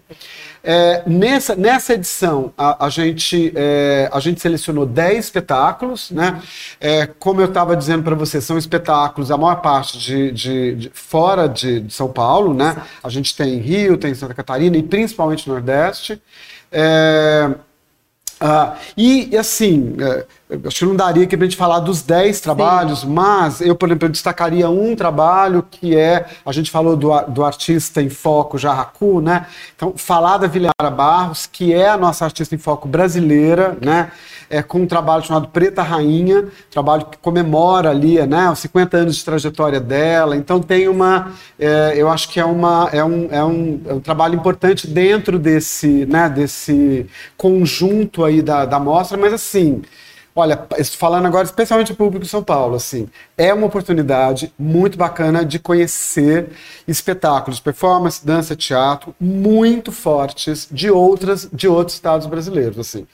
É, 0.63 1.03
nessa, 1.07 1.55
nessa 1.55 1.93
edição, 1.93 2.53
a, 2.57 2.85
a 2.85 2.89
gente, 2.89 3.51
é, 3.55 4.09
a 4.11 4.19
gente 4.19 4.41
selecionou 4.41 4.85
10 4.85 5.25
espetáculos. 5.25 6.11
Né? 6.11 6.41
É, 6.79 7.05
como 7.07 7.41
eu 7.41 7.45
estava 7.45 7.75
dizendo 7.75 8.03
para 8.03 8.15
você, 8.15 8.41
são 8.41 8.57
espetáculos, 8.57 9.31
a 9.31 9.37
maior 9.37 9.61
parte 9.61 9.97
de, 9.97 10.31
de, 10.31 10.75
de 10.75 10.91
fora 10.93 11.47
de, 11.47 11.81
de, 11.81 11.93
São 11.93 12.11
Paulo. 12.11 12.53
Né? 12.53 12.75
A 13.03 13.09
gente 13.09 13.35
tem 13.35 13.57
Rio, 13.57 13.97
tem 13.97 14.13
Santa 14.13 14.33
Catarina 14.33 14.77
e 14.77 14.83
principalmente 14.83 15.47
Nordeste. 15.47 16.21
É, 16.71 17.49
Uh, 18.41 18.75
e, 18.95 19.29
e, 19.33 19.37
assim, 19.37 19.95
uh, 19.99 20.67
acho 20.67 20.79
que 20.79 20.85
não 20.85 20.95
daria 20.95 21.23
aqui 21.23 21.35
para 21.35 21.45
a 21.45 21.49
gente 21.49 21.57
falar 21.57 21.79
dos 21.79 22.01
10 22.01 22.39
trabalhos, 22.39 23.01
Sim. 23.01 23.07
mas 23.07 23.59
eu, 23.59 23.75
por 23.75 23.89
exemplo, 23.89 24.07
eu 24.07 24.11
destacaria 24.11 24.69
um 24.69 24.95
trabalho 24.95 25.65
que 25.69 25.95
é, 25.95 26.25
a 26.45 26.51
gente 26.53 26.71
falou 26.71 26.95
do, 26.95 27.09
do 27.23 27.43
artista 27.43 28.01
em 28.01 28.09
foco 28.09 28.57
Jarracu, 28.57 29.19
né? 29.19 29.45
Então, 29.75 29.93
falar 29.97 30.37
da 30.37 30.47
Vilhara 30.47 30.89
Barros, 30.89 31.45
que 31.45 31.73
é 31.73 31.89
a 31.89 31.97
nossa 31.97 32.23
artista 32.23 32.55
em 32.55 32.57
foco 32.57 32.87
brasileira, 32.87 33.77
né? 33.81 34.11
É, 34.49 34.63
com 34.63 34.79
um 34.79 34.87
trabalho 34.87 35.23
chamado 35.23 35.47
Preta 35.49 35.83
Rainha, 35.83 36.45
trabalho 36.71 37.05
que 37.05 37.17
comemora 37.19 37.89
ali 37.89 38.25
né, 38.25 38.49
os 38.49 38.59
50 38.59 38.97
anos 38.97 39.15
de 39.17 39.25
trajetória 39.25 39.79
dela. 39.79 40.35
Então 40.35 40.59
tem 40.59 40.87
uma, 40.87 41.33
é, 41.59 41.93
eu 41.95 42.09
acho 42.09 42.29
que 42.29 42.39
é, 42.39 42.45
uma, 42.45 42.89
é, 42.91 43.03
um, 43.03 43.27
é, 43.31 43.43
um, 43.43 43.81
é 43.85 43.93
um 43.93 43.99
trabalho 43.99 44.35
importante 44.35 44.87
dentro 44.87 45.37
desse, 45.37 46.05
né, 46.05 46.29
desse 46.29 47.05
conjunto 47.37 48.23
aí 48.23 48.41
da, 48.41 48.65
da 48.65 48.79
mostra, 48.79 49.17
mas 49.17 49.33
assim, 49.33 49.81
Olha, 50.35 50.67
falando 50.97 51.25
agora 51.25 51.43
especialmente 51.43 51.91
o 51.91 51.95
público 51.95 52.23
de 52.23 52.29
São 52.29 52.41
Paulo, 52.41 52.75
assim, 52.75 53.09
é 53.37 53.53
uma 53.53 53.67
oportunidade 53.67 54.53
muito 54.57 54.97
bacana 54.97 55.43
de 55.43 55.59
conhecer 55.59 56.51
espetáculos, 56.87 57.59
performance, 57.59 58.25
dança, 58.25 58.55
teatro 58.55 59.13
muito 59.19 59.91
fortes 59.91 60.65
de 60.71 60.89
outras 60.89 61.49
de 61.51 61.67
outros 61.67 61.95
estados 61.95 62.25
brasileiros, 62.25 62.79
assim 62.79 63.05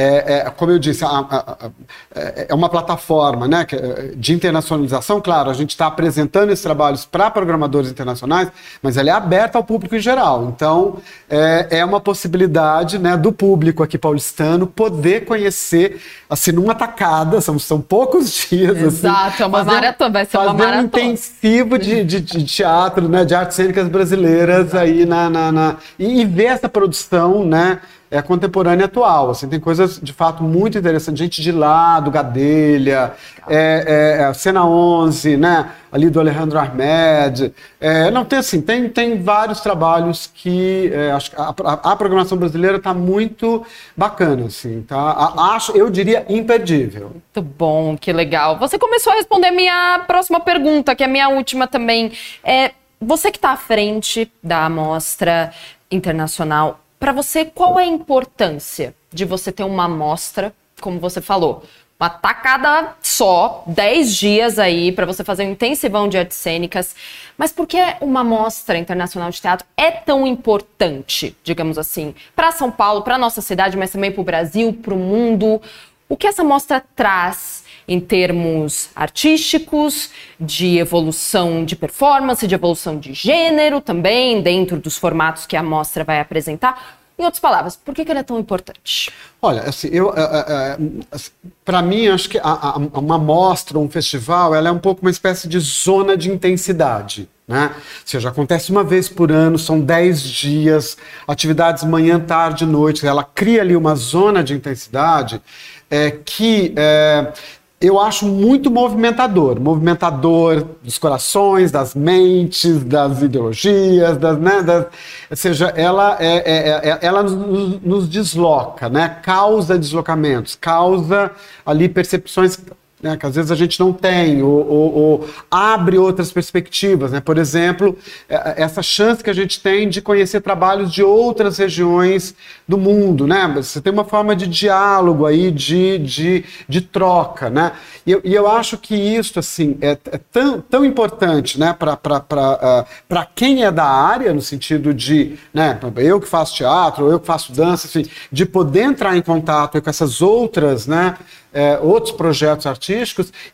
é, 0.00 0.46
é, 0.46 0.50
como 0.56 0.72
eu 0.72 0.78
disse, 0.78 1.04
a, 1.04 1.08
a, 1.08 1.56
a, 1.66 1.70
é, 2.14 2.46
é 2.48 2.54
uma 2.54 2.70
plataforma 2.70 3.46
né, 3.46 3.66
é, 3.70 4.12
de 4.16 4.32
internacionalização. 4.32 5.20
Claro, 5.20 5.50
a 5.50 5.52
gente 5.52 5.70
está 5.70 5.86
apresentando 5.86 6.50
esses 6.50 6.62
trabalhos 6.62 7.04
para 7.04 7.30
programadores 7.30 7.90
internacionais, 7.90 8.50
mas 8.82 8.96
ela 8.96 9.10
é 9.10 9.12
aberta 9.12 9.58
ao 9.58 9.64
público 9.64 9.94
em 9.94 10.00
geral. 10.00 10.54
Então, 10.54 10.96
é, 11.28 11.78
é 11.80 11.84
uma 11.84 12.00
possibilidade 12.00 12.98
né, 12.98 13.14
do 13.14 13.30
público 13.30 13.82
aqui 13.82 13.98
paulistano 13.98 14.66
poder 14.66 15.26
conhecer, 15.26 16.00
assim, 16.30 16.52
numa 16.52 16.74
tacada, 16.74 17.38
são, 17.42 17.58
são 17.58 17.78
poucos 17.78 18.32
dias. 18.48 18.78
Assim, 18.78 18.86
Exato, 18.86 19.26
assim, 19.34 19.42
é 19.42 19.46
uma 19.46 19.64
maratona, 19.64 20.10
vai 20.10 20.24
ser 20.24 20.38
uma 20.38 20.54
maratona. 20.54 20.82
um 20.82 20.84
intensivo 20.86 21.78
de, 21.78 22.04
de, 22.04 22.20
de, 22.22 22.44
teatro, 22.44 23.06
né, 23.06 23.26
de 23.26 23.34
artes 23.34 23.54
cênicas 23.54 23.86
brasileiras 23.86 24.68
Exato. 24.68 24.78
aí 24.78 25.04
na, 25.04 25.28
na, 25.28 25.52
na 25.52 25.76
e, 25.98 26.22
e 26.22 26.24
ver 26.24 26.44
essa 26.44 26.70
produção, 26.70 27.44
né? 27.44 27.80
É 28.10 28.20
contemporânea 28.20 28.86
atual. 28.86 29.30
Assim, 29.30 29.48
tem 29.48 29.60
coisas 29.60 30.00
de 30.02 30.12
fato 30.12 30.42
muito 30.42 30.76
interessantes. 30.76 31.18
Gente 31.18 31.40
de 31.42 31.52
lá, 31.52 32.00
do 32.00 32.10
Gadelha, 32.10 33.12
é, 33.48 34.18
é, 34.20 34.22
é 34.24 34.34
Cena 34.34 34.66
11, 34.66 35.36
né? 35.36 35.70
ali 35.92 36.08
do 36.08 36.20
Alejandro 36.20 36.58
Ahmed. 36.58 37.52
É, 37.80 38.10
não, 38.10 38.24
tem 38.24 38.38
assim, 38.38 38.60
tem, 38.60 38.88
tem 38.88 39.20
vários 39.22 39.60
trabalhos 39.60 40.30
que 40.32 40.90
é, 40.92 41.10
acho 41.12 41.30
a, 41.36 41.54
a, 41.64 41.92
a, 41.92 41.96
programação 41.96 42.38
brasileira 42.38 42.76
está 42.76 42.94
muito 42.94 43.64
bacana, 43.96 44.46
assim, 44.46 44.82
tá? 44.82 44.96
A, 44.96 45.54
acho, 45.56 45.76
eu 45.76 45.90
diria, 45.90 46.24
imperdível. 46.28 47.10
Muito 47.10 47.42
bom, 47.42 47.96
que 47.96 48.12
legal. 48.12 48.58
Você 48.58 48.78
começou 48.78 49.12
a 49.12 49.16
responder 49.16 49.50
minha 49.50 50.04
próxima 50.06 50.40
pergunta, 50.40 50.94
que 50.94 51.02
é 51.02 51.06
a 51.06 51.08
minha 51.08 51.28
última 51.28 51.66
também. 51.66 52.12
É, 52.44 52.72
você 53.00 53.30
que 53.30 53.38
está 53.38 53.50
à 53.50 53.56
frente 53.56 54.30
da 54.42 54.66
amostra 54.66 55.52
internacional, 55.90 56.80
para 57.00 57.12
você, 57.12 57.46
qual 57.46 57.80
é 57.80 57.84
a 57.84 57.86
importância 57.86 58.94
de 59.10 59.24
você 59.24 59.50
ter 59.50 59.64
uma 59.64 59.86
amostra, 59.86 60.54
como 60.82 61.00
você 61.00 61.22
falou, 61.22 61.64
uma 61.98 62.10
tacada 62.10 62.94
só, 63.02 63.64
10 63.66 64.14
dias 64.14 64.58
aí 64.58 64.92
para 64.92 65.06
você 65.06 65.24
fazer 65.24 65.44
um 65.44 65.52
intensivão 65.52 66.08
de 66.08 66.18
artes 66.18 66.36
cênicas. 66.36 66.94
Mas 67.38 67.52
por 67.52 67.66
que 67.66 67.78
uma 68.02 68.22
mostra 68.22 68.76
internacional 68.76 69.30
de 69.30 69.40
teatro 69.40 69.66
é 69.76 69.90
tão 69.90 70.26
importante, 70.26 71.34
digamos 71.42 71.78
assim, 71.78 72.14
para 72.36 72.52
São 72.52 72.70
Paulo, 72.70 73.02
para 73.02 73.16
nossa 73.16 73.40
cidade, 73.40 73.78
mas 73.78 73.90
também 73.90 74.12
para 74.12 74.20
o 74.20 74.24
Brasil, 74.24 74.72
para 74.72 74.94
o 74.94 74.98
mundo? 74.98 75.60
O 76.06 76.16
que 76.16 76.26
essa 76.26 76.44
mostra 76.44 76.84
traz 76.94 77.64
em 77.90 77.98
termos 77.98 78.88
artísticos, 78.94 80.10
de 80.38 80.78
evolução 80.78 81.64
de 81.64 81.74
performance, 81.74 82.46
de 82.46 82.54
evolução 82.54 82.96
de 82.96 83.12
gênero 83.12 83.80
também, 83.80 84.40
dentro 84.40 84.78
dos 84.78 84.96
formatos 84.96 85.44
que 85.44 85.56
a 85.56 85.62
mostra 85.62 86.04
vai 86.04 86.20
apresentar. 86.20 87.00
Em 87.18 87.24
outras 87.24 87.40
palavras, 87.40 87.74
por 87.74 87.92
que, 87.92 88.04
que 88.04 88.12
ele 88.12 88.20
é 88.20 88.22
tão 88.22 88.38
importante? 88.38 89.10
Olha, 89.42 89.62
assim, 89.62 89.88
eu, 89.88 90.14
é, 90.16 90.20
é, 90.20 90.78
assim, 91.10 91.32
para 91.64 91.82
mim, 91.82 92.06
acho 92.06 92.28
que 92.30 92.38
a, 92.38 92.42
a, 92.44 92.76
uma 92.78 93.18
mostra, 93.18 93.76
um 93.76 93.90
festival, 93.90 94.54
ela 94.54 94.68
é 94.68 94.72
um 94.72 94.78
pouco 94.78 95.02
uma 95.02 95.10
espécie 95.10 95.48
de 95.48 95.58
zona 95.58 96.16
de 96.16 96.30
intensidade. 96.30 97.28
Né? 97.46 97.72
Ou 97.74 97.82
seja, 98.04 98.28
acontece 98.28 98.70
uma 98.70 98.84
vez 98.84 99.08
por 99.08 99.32
ano, 99.32 99.58
são 99.58 99.80
10 99.80 100.22
dias, 100.22 100.96
atividades 101.26 101.82
manhã, 101.82 102.20
tarde, 102.20 102.64
noite. 102.64 103.04
Ela 103.04 103.24
cria 103.24 103.62
ali 103.62 103.74
uma 103.74 103.96
zona 103.96 104.44
de 104.44 104.54
intensidade 104.54 105.42
é, 105.90 106.12
que 106.12 106.72
é, 106.76 107.32
eu 107.80 107.98
acho 107.98 108.26
muito 108.26 108.70
movimentador, 108.70 109.58
movimentador 109.58 110.66
dos 110.82 110.98
corações, 110.98 111.72
das 111.72 111.94
mentes, 111.94 112.84
das 112.84 113.22
ideologias, 113.22 114.18
das, 114.18 114.38
né, 114.38 114.62
das, 114.62 114.86
ou 115.30 115.36
seja, 115.36 115.68
ela, 115.68 116.14
é, 116.20 116.36
é, 116.36 116.90
é, 116.90 116.98
ela 117.00 117.22
nos, 117.22 117.80
nos, 117.80 118.08
desloca, 118.08 118.90
né, 118.90 119.08
causa 119.22 119.78
deslocamentos, 119.78 120.54
causa 120.54 121.30
ali 121.64 121.88
percepções 121.88 122.58
né, 123.02 123.16
que 123.16 123.24
às 123.24 123.34
vezes 123.34 123.50
a 123.50 123.54
gente 123.54 123.80
não 123.80 123.92
tem, 123.92 124.42
ou, 124.42 124.66
ou, 124.66 124.94
ou, 124.94 125.28
abre 125.50 125.96
outras 125.96 126.30
perspectivas. 126.30 127.12
Né? 127.12 127.20
Por 127.20 127.38
exemplo, 127.38 127.96
é, 128.28 128.34
é, 128.34 128.62
essa 128.62 128.82
chance 128.82 129.24
que 129.24 129.30
a 129.30 129.34
gente 129.34 129.60
tem 129.60 129.88
de 129.88 130.02
conhecer 130.02 130.40
trabalhos 130.40 130.92
de 130.92 131.02
outras 131.02 131.58
regiões 131.58 132.34
do 132.68 132.76
mundo. 132.76 133.26
Né? 133.26 133.50
Você 133.56 133.80
tem 133.80 133.92
uma 133.92 134.04
forma 134.04 134.36
de 134.36 134.46
diálogo 134.46 135.24
aí, 135.24 135.50
de, 135.50 135.98
de, 135.98 136.44
de 136.68 136.80
troca. 136.82 137.48
Né? 137.48 137.72
E, 138.06 138.12
eu, 138.12 138.20
e 138.22 138.34
eu 138.34 138.46
acho 138.46 138.76
que 138.76 138.94
isso 138.94 139.38
assim, 139.38 139.78
é, 139.80 139.96
é 140.10 140.20
tão, 140.30 140.60
tão 140.60 140.84
importante 140.84 141.58
né, 141.58 141.74
para 141.78 141.94
uh, 141.94 143.28
quem 143.34 143.64
é 143.64 143.70
da 143.70 143.86
área, 143.86 144.34
no 144.34 144.42
sentido 144.42 144.92
de 144.92 145.38
né, 145.54 145.78
eu 145.96 146.20
que 146.20 146.28
faço 146.28 146.54
teatro, 146.54 147.10
eu 147.10 147.18
que 147.18 147.26
faço 147.26 147.52
dança, 147.52 147.86
enfim, 147.86 148.10
de 148.30 148.44
poder 148.44 148.82
entrar 148.82 149.16
em 149.16 149.22
contato 149.22 149.80
com 149.80 149.90
essas 149.90 150.20
outras 150.20 150.86
né, 150.86 151.16
é, 151.52 151.78
outros 151.78 152.14
projetos 152.14 152.66
artísticos 152.66 152.89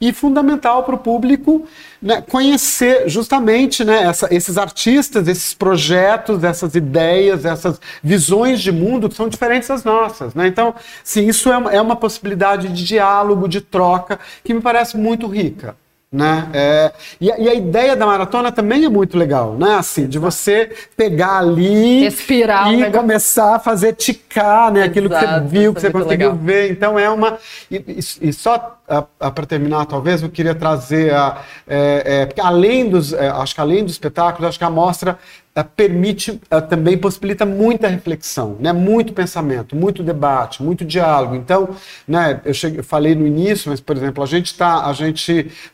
e 0.01 0.12
fundamental 0.12 0.83
para 0.85 0.94
o 0.94 0.99
público 0.99 1.66
né, 2.01 2.22
conhecer 2.22 3.09
justamente 3.09 3.85
né, 3.85 4.05
essa, 4.05 4.33
esses 4.35 4.57
artistas, 4.59 5.29
esses 5.29 5.55
projetos, 5.55 6.44
essas 6.44 6.75
ideias, 6.75 7.44
essas 7.44 7.81
visões 8.03 8.61
de 8.61 8.70
mundo 8.70 9.09
que 9.09 9.14
são 9.14 9.29
diferentes 9.29 9.68
das 9.68 9.85
nossas. 9.85 10.35
Né? 10.35 10.46
Então, 10.46 10.75
sim, 11.03 11.27
isso 11.27 11.51
é 11.51 11.57
uma, 11.57 11.72
é 11.72 11.81
uma 11.81 11.96
possibilidade 11.96 12.68
de 12.68 12.85
diálogo, 12.85 13.49
de 13.49 13.61
troca, 13.61 14.18
que 14.44 14.55
me 14.55 14.61
parece 14.61 14.96
muito 14.96 15.27
rica. 15.27 15.77
Né? 16.11 16.49
É, 16.55 16.92
e, 17.20 17.33
a, 17.33 17.38
e, 17.38 17.49
a, 17.49 17.55
ideia 17.55 17.96
da 17.96 18.07
maratona 18.07 18.53
também 18.53 18.85
é 18.85 18.88
muito 18.88 19.18
legal, 19.18 19.55
né? 19.55 19.75
Assim, 19.75 20.07
de 20.07 20.20
você 20.20 20.70
pegar 20.96 21.38
ali 21.38 22.05
Respirar 22.05 22.72
e 22.72 22.90
começar 22.92 23.57
a 23.57 23.59
fazer 23.59 23.92
ticar, 23.94 24.72
né? 24.72 24.85
Aquilo 24.85 25.09
Exato, 25.09 25.27
que 25.27 25.33
você 25.33 25.40
viu, 25.49 25.75
que 25.75 25.81
você 25.81 25.90
conseguiu 25.90 26.31
legal. 26.31 26.44
ver. 26.44 26.70
Então 26.70 26.96
é 26.96 27.11
uma. 27.11 27.38
E, 27.68 27.77
e, 27.77 28.29
e 28.29 28.33
só 28.33 28.79
para 28.87 29.46
terminar, 29.46 29.85
talvez, 29.87 30.22
eu 30.22 30.29
queria 30.29 30.55
trazer 30.55 31.12
a. 31.12 31.42
É, 31.66 32.03
é, 32.05 32.27
porque 32.27 32.40
além 32.40 32.88
dos. 32.88 33.12
É, 33.12 33.29
acho 33.29 33.55
que 33.55 33.61
além 33.61 33.85
do 33.85 33.90
espetáculo, 33.90 34.46
acho 34.46 34.59
que 34.59 34.64
a 34.64 34.70
mostra 34.70 35.18
é, 35.57 35.62
permite, 35.62 36.40
é, 36.51 36.61
também 36.61 36.96
possibilita 36.96 37.46
muita 37.46 37.88
reflexão, 37.88 38.57
né? 38.61 38.72
muito 38.72 39.12
pensamento, 39.12 39.75
muito 39.75 40.03
debate, 40.03 40.62
muito 40.62 40.85
diálogo. 40.85 41.35
Então, 41.35 41.70
né, 42.07 42.40
eu, 42.44 42.55
cheguei, 42.55 42.81
eu 42.81 42.85
falei 42.85 43.14
no 43.14 43.27
início, 43.27 43.70
mas, 43.70 43.81
por 43.81 43.96
exemplo, 43.96 44.22
a 44.22 44.27
gente 44.27 44.53
está 44.53 44.94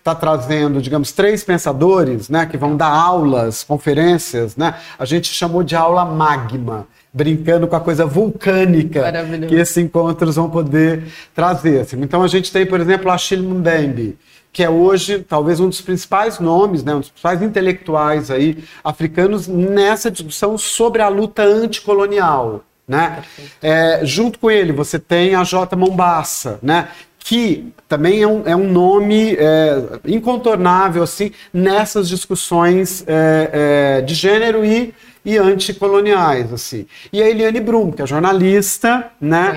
tá 0.04 0.14
trazendo, 0.14 0.80
digamos, 0.80 1.12
três 1.12 1.42
pensadores 1.42 2.28
né, 2.28 2.46
que 2.46 2.56
vão 2.56 2.76
dar 2.76 2.90
aulas, 2.90 3.64
conferências. 3.64 4.56
Né? 4.56 4.74
A 4.98 5.04
gente 5.04 5.34
chamou 5.34 5.62
de 5.62 5.74
aula 5.74 6.04
magma 6.04 6.86
brincando 7.12 7.66
com 7.68 7.76
a 7.76 7.80
coisa 7.80 8.06
vulcânica 8.06 9.12
que 9.48 9.54
esses 9.54 9.76
encontros 9.76 10.36
vão 10.36 10.48
poder 10.48 11.04
trazer. 11.34 11.80
Assim. 11.80 12.00
Então 12.00 12.22
a 12.22 12.28
gente 12.28 12.50
tem, 12.50 12.64
por 12.64 12.80
exemplo, 12.80 13.10
Achille 13.10 13.46
Mbembe, 13.46 14.18
que 14.52 14.62
é 14.62 14.70
hoje 14.70 15.18
talvez 15.20 15.60
um 15.60 15.68
dos 15.68 15.80
principais 15.80 16.38
nomes, 16.38 16.82
né, 16.82 16.94
um 16.94 17.00
dos 17.00 17.10
principais 17.10 17.42
intelectuais 17.42 18.30
aí 18.30 18.64
africanos 18.82 19.46
nessa 19.46 20.10
discussão 20.10 20.56
sobre 20.56 21.02
a 21.02 21.08
luta 21.08 21.42
anticolonial. 21.42 22.64
Né? 22.88 23.22
É, 23.62 24.00
junto 24.04 24.38
com 24.38 24.50
ele, 24.50 24.72
você 24.72 24.98
tem 24.98 25.34
a 25.34 25.44
J. 25.44 25.76
Mombassa, 25.76 26.58
né? 26.62 26.88
que 27.24 27.72
também 27.88 28.22
é 28.22 28.26
um, 28.26 28.42
é 28.44 28.56
um 28.56 28.68
nome 28.68 29.36
é, 29.38 29.80
incontornável 30.06 31.04
assim 31.04 31.30
nessas 31.52 32.08
discussões 32.08 33.04
é, 33.06 33.98
é 33.98 34.00
de 34.00 34.12
gênero 34.12 34.64
e 34.64 34.92
e 35.24 35.38
anticoloniais, 35.38 36.52
assim. 36.52 36.86
E 37.12 37.22
a 37.22 37.28
Eliane 37.28 37.60
Brum, 37.60 37.92
que 37.92 38.02
é 38.02 38.06
jornalista, 38.06 39.10
né? 39.20 39.52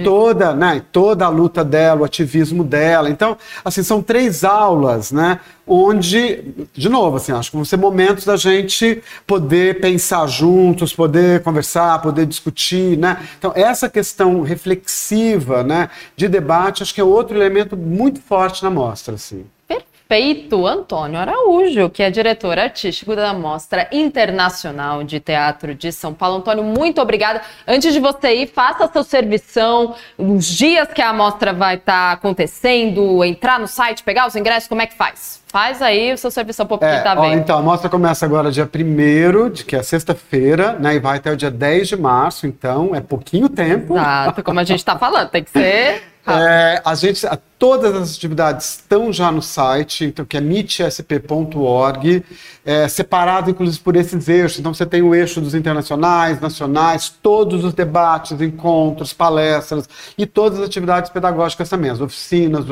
E 0.00 0.02
toda, 0.02 0.54
né, 0.54 0.82
toda 0.90 1.26
a 1.26 1.28
luta 1.28 1.62
dela, 1.62 2.00
o 2.00 2.04
ativismo 2.04 2.64
dela. 2.64 3.10
Então, 3.10 3.36
assim, 3.64 3.82
são 3.82 4.02
três 4.02 4.44
aulas, 4.44 5.12
né? 5.12 5.40
Onde, 5.66 6.66
de 6.72 6.88
novo, 6.88 7.18
assim, 7.18 7.32
acho 7.32 7.50
que 7.50 7.56
vão 7.56 7.64
ser 7.64 7.76
momentos 7.76 8.24
da 8.24 8.36
gente 8.36 9.02
poder 9.26 9.80
pensar 9.80 10.26
juntos, 10.26 10.94
poder 10.94 11.42
conversar, 11.42 12.00
poder 12.00 12.26
discutir, 12.26 12.96
né? 12.96 13.18
Então, 13.38 13.52
essa 13.54 13.88
questão 13.88 14.40
reflexiva, 14.40 15.62
né, 15.62 15.90
de 16.16 16.28
debate, 16.28 16.82
acho 16.82 16.94
que 16.94 17.00
é 17.00 17.04
outro 17.04 17.36
elemento 17.36 17.76
muito 17.76 18.20
forte 18.20 18.62
na 18.62 18.70
mostra, 18.70 19.14
assim. 19.14 19.44
Prefeito 20.10 20.66
Antônio 20.66 21.20
Araújo, 21.20 21.88
que 21.88 22.02
é 22.02 22.10
diretor 22.10 22.58
artístico 22.58 23.14
da 23.14 23.32
Mostra 23.32 23.86
Internacional 23.92 25.04
de 25.04 25.20
Teatro 25.20 25.72
de 25.72 25.92
São 25.92 26.12
Paulo. 26.12 26.38
Antônio, 26.38 26.64
muito 26.64 27.00
obrigada. 27.00 27.40
Antes 27.64 27.92
de 27.92 28.00
você 28.00 28.34
ir, 28.34 28.48
faça 28.48 28.86
a 28.86 28.88
sua 28.88 29.04
servição, 29.04 29.94
os 30.18 30.44
dias 30.46 30.88
que 30.88 31.00
a 31.00 31.12
mostra 31.12 31.52
vai 31.52 31.76
estar 31.76 32.08
tá 32.08 32.12
acontecendo, 32.12 33.24
entrar 33.24 33.60
no 33.60 33.68
site, 33.68 34.02
pegar 34.02 34.26
os 34.26 34.34
ingressos, 34.34 34.68
como 34.68 34.82
é 34.82 34.86
que 34.88 34.96
faz? 34.96 35.40
Faz 35.46 35.80
aí 35.80 36.12
o 36.12 36.18
seu 36.18 36.32
serviço 36.32 36.66
para 36.66 36.78
quem 36.78 36.88
está 36.88 37.12
é, 37.12 37.30
vendo. 37.30 37.42
então, 37.42 37.58
a 37.58 37.62
mostra 37.62 37.88
começa 37.88 38.26
agora 38.26 38.50
dia 38.50 38.68
1 38.68 39.50
de 39.50 39.64
que 39.64 39.76
é 39.76 39.82
sexta-feira, 39.82 40.72
né? 40.72 40.96
E 40.96 40.98
vai 40.98 41.18
até 41.18 41.30
o 41.30 41.36
dia 41.36 41.52
10 41.52 41.86
de 41.86 41.96
março, 41.96 42.48
então 42.48 42.96
é 42.96 43.00
pouquinho 43.00 43.48
tempo. 43.48 43.96
Exato, 43.96 44.42
como 44.42 44.58
a 44.58 44.64
gente 44.64 44.80
está 44.80 44.98
falando, 44.98 45.28
tem 45.28 45.44
que 45.44 45.50
ser. 45.50 46.02
É, 46.26 46.82
a 46.84 46.94
gente, 46.94 47.26
todas 47.60 47.94
as 47.94 48.16
atividades 48.16 48.70
estão 48.70 49.12
já 49.12 49.30
no 49.30 49.42
site, 49.42 50.06
então 50.06 50.24
que 50.24 50.34
é 50.34 50.40
mitsp.org, 50.40 52.24
é, 52.64 52.88
separado 52.88 53.50
inclusive 53.50 53.78
por 53.84 53.94
esses 53.96 54.28
eixos. 54.30 54.58
Então 54.58 54.72
você 54.72 54.86
tem 54.86 55.02
o 55.02 55.14
eixo 55.14 55.42
dos 55.42 55.54
internacionais, 55.54 56.40
nacionais, 56.40 57.10
todos 57.22 57.62
os 57.62 57.74
debates, 57.74 58.40
encontros, 58.40 59.12
palestras 59.12 59.86
e 60.16 60.24
todas 60.24 60.58
as 60.58 60.64
atividades 60.64 61.10
pedagógicas 61.10 61.68
também, 61.68 61.90
as 61.90 62.00
oficinas, 62.00 62.64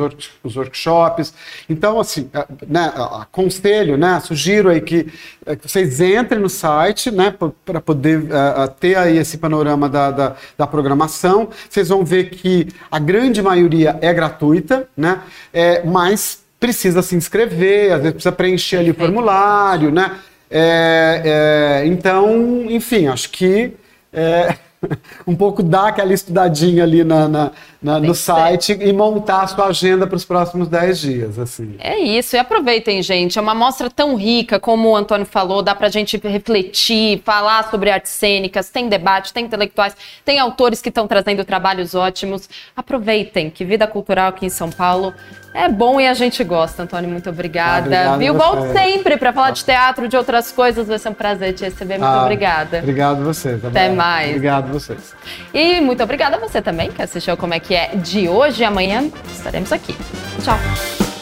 os 0.42 0.56
workshops. 0.56 1.34
Então, 1.68 2.00
assim, 2.00 2.30
é, 2.32 2.46
né, 2.66 2.90
aconselho, 3.20 3.98
né, 3.98 4.18
sugiro 4.20 4.70
aí 4.70 4.80
que, 4.80 5.06
é, 5.44 5.54
que 5.54 5.68
vocês 5.68 6.00
entrem 6.00 6.40
no 6.40 6.48
site, 6.48 7.10
né, 7.10 7.34
para 7.62 7.80
poder 7.82 8.20
uh, 8.20 8.68
ter 8.80 8.96
aí 8.96 9.18
esse 9.18 9.36
panorama 9.36 9.86
da, 9.86 10.10
da, 10.10 10.36
da 10.56 10.66
programação. 10.66 11.50
Vocês 11.68 11.90
vão 11.90 12.02
ver 12.06 12.30
que 12.30 12.68
a 12.90 12.98
grande 12.98 13.42
maioria 13.42 13.98
é 14.00 14.14
gratuita, 14.14 14.77
né? 14.96 15.20
É, 15.52 15.82
mas 15.84 16.42
precisa 16.58 17.02
se 17.02 17.14
inscrever, 17.14 17.92
às 17.92 17.98
vezes 17.98 18.12
precisa 18.14 18.32
preencher 18.32 18.78
ali 18.78 18.90
o 18.90 18.94
formulário, 18.94 19.90
né? 19.90 20.18
É, 20.50 21.82
é, 21.82 21.86
então, 21.86 22.64
enfim, 22.68 23.06
acho 23.06 23.30
que 23.30 23.72
é, 24.12 24.56
um 25.26 25.34
pouco 25.34 25.62
dar 25.62 25.88
aquela 25.88 26.12
estudadinha 26.12 26.82
ali 26.82 27.04
na, 27.04 27.28
na, 27.28 27.50
na 27.82 28.00
no 28.00 28.14
site 28.14 28.76
e 28.80 28.92
montar 28.92 29.42
a 29.42 29.46
sua 29.46 29.66
agenda 29.66 30.06
para 30.06 30.16
os 30.16 30.24
próximos 30.24 30.68
10 30.68 31.00
dias. 31.00 31.38
Assim. 31.38 31.74
É 31.78 31.98
isso, 31.98 32.36
e 32.36 32.38
aproveitem, 32.38 33.02
gente. 33.02 33.38
É 33.38 33.42
uma 33.42 33.54
mostra 33.54 33.90
tão 33.90 34.14
rica, 34.14 34.58
como 34.60 34.90
o 34.90 34.96
Antônio 34.96 35.26
falou, 35.26 35.62
dá 35.62 35.74
para 35.74 35.86
a 35.86 35.90
gente 35.90 36.16
refletir, 36.16 37.22
falar 37.24 37.70
sobre 37.70 37.90
artes 37.90 38.12
cênicas, 38.12 38.70
tem 38.70 38.88
debate, 38.88 39.32
tem 39.32 39.44
intelectuais, 39.44 39.96
tem 40.24 40.38
autores 40.38 40.80
que 40.80 40.88
estão 40.88 41.06
trazendo 41.06 41.44
trabalhos 41.44 41.94
ótimos. 41.94 42.48
Aproveitem, 42.76 43.50
que 43.50 43.64
vida 43.64 43.86
cultural 43.86 44.28
aqui 44.28 44.46
em 44.46 44.50
São 44.50 44.70
Paulo 44.70 45.12
é 45.54 45.68
bom 45.68 46.00
e 46.00 46.06
a 46.06 46.14
gente 46.14 46.42
gosta, 46.44 46.82
Antônio. 46.82 47.10
Muito 47.10 47.30
obrigada. 47.30 48.12
Ah, 48.12 48.16
Viu? 48.16 48.34
Volte 48.34 48.72
sempre 48.72 49.16
para 49.16 49.32
falar 49.32 49.50
de 49.50 49.64
teatro, 49.64 50.06
de 50.06 50.16
outras 50.16 50.52
coisas. 50.52 50.86
Vai 50.86 50.98
ser 50.98 51.08
um 51.08 51.14
prazer 51.14 51.52
te 51.54 51.64
receber. 51.64 51.98
Muito 51.98 52.10
ah, 52.10 52.22
obrigada. 52.22 52.78
Obrigado 52.78 53.24
você. 53.24 53.56
Tá 53.56 53.68
Até 53.68 53.88
mais. 53.90 54.30
Obrigado 54.30 54.68
vocês. 54.72 55.14
E 55.52 55.80
muito 55.80 56.02
obrigada 56.02 56.36
a 56.36 56.38
você 56.38 56.60
também 56.62 56.90
que 56.90 57.02
assistiu 57.02 57.36
Como 57.36 57.54
é 57.54 57.60
que 57.60 57.74
é 57.74 57.88
de 57.96 58.28
hoje. 58.28 58.62
Amanhã 58.62 59.10
estaremos 59.32 59.72
aqui. 59.72 59.96
Tchau. 60.42 61.17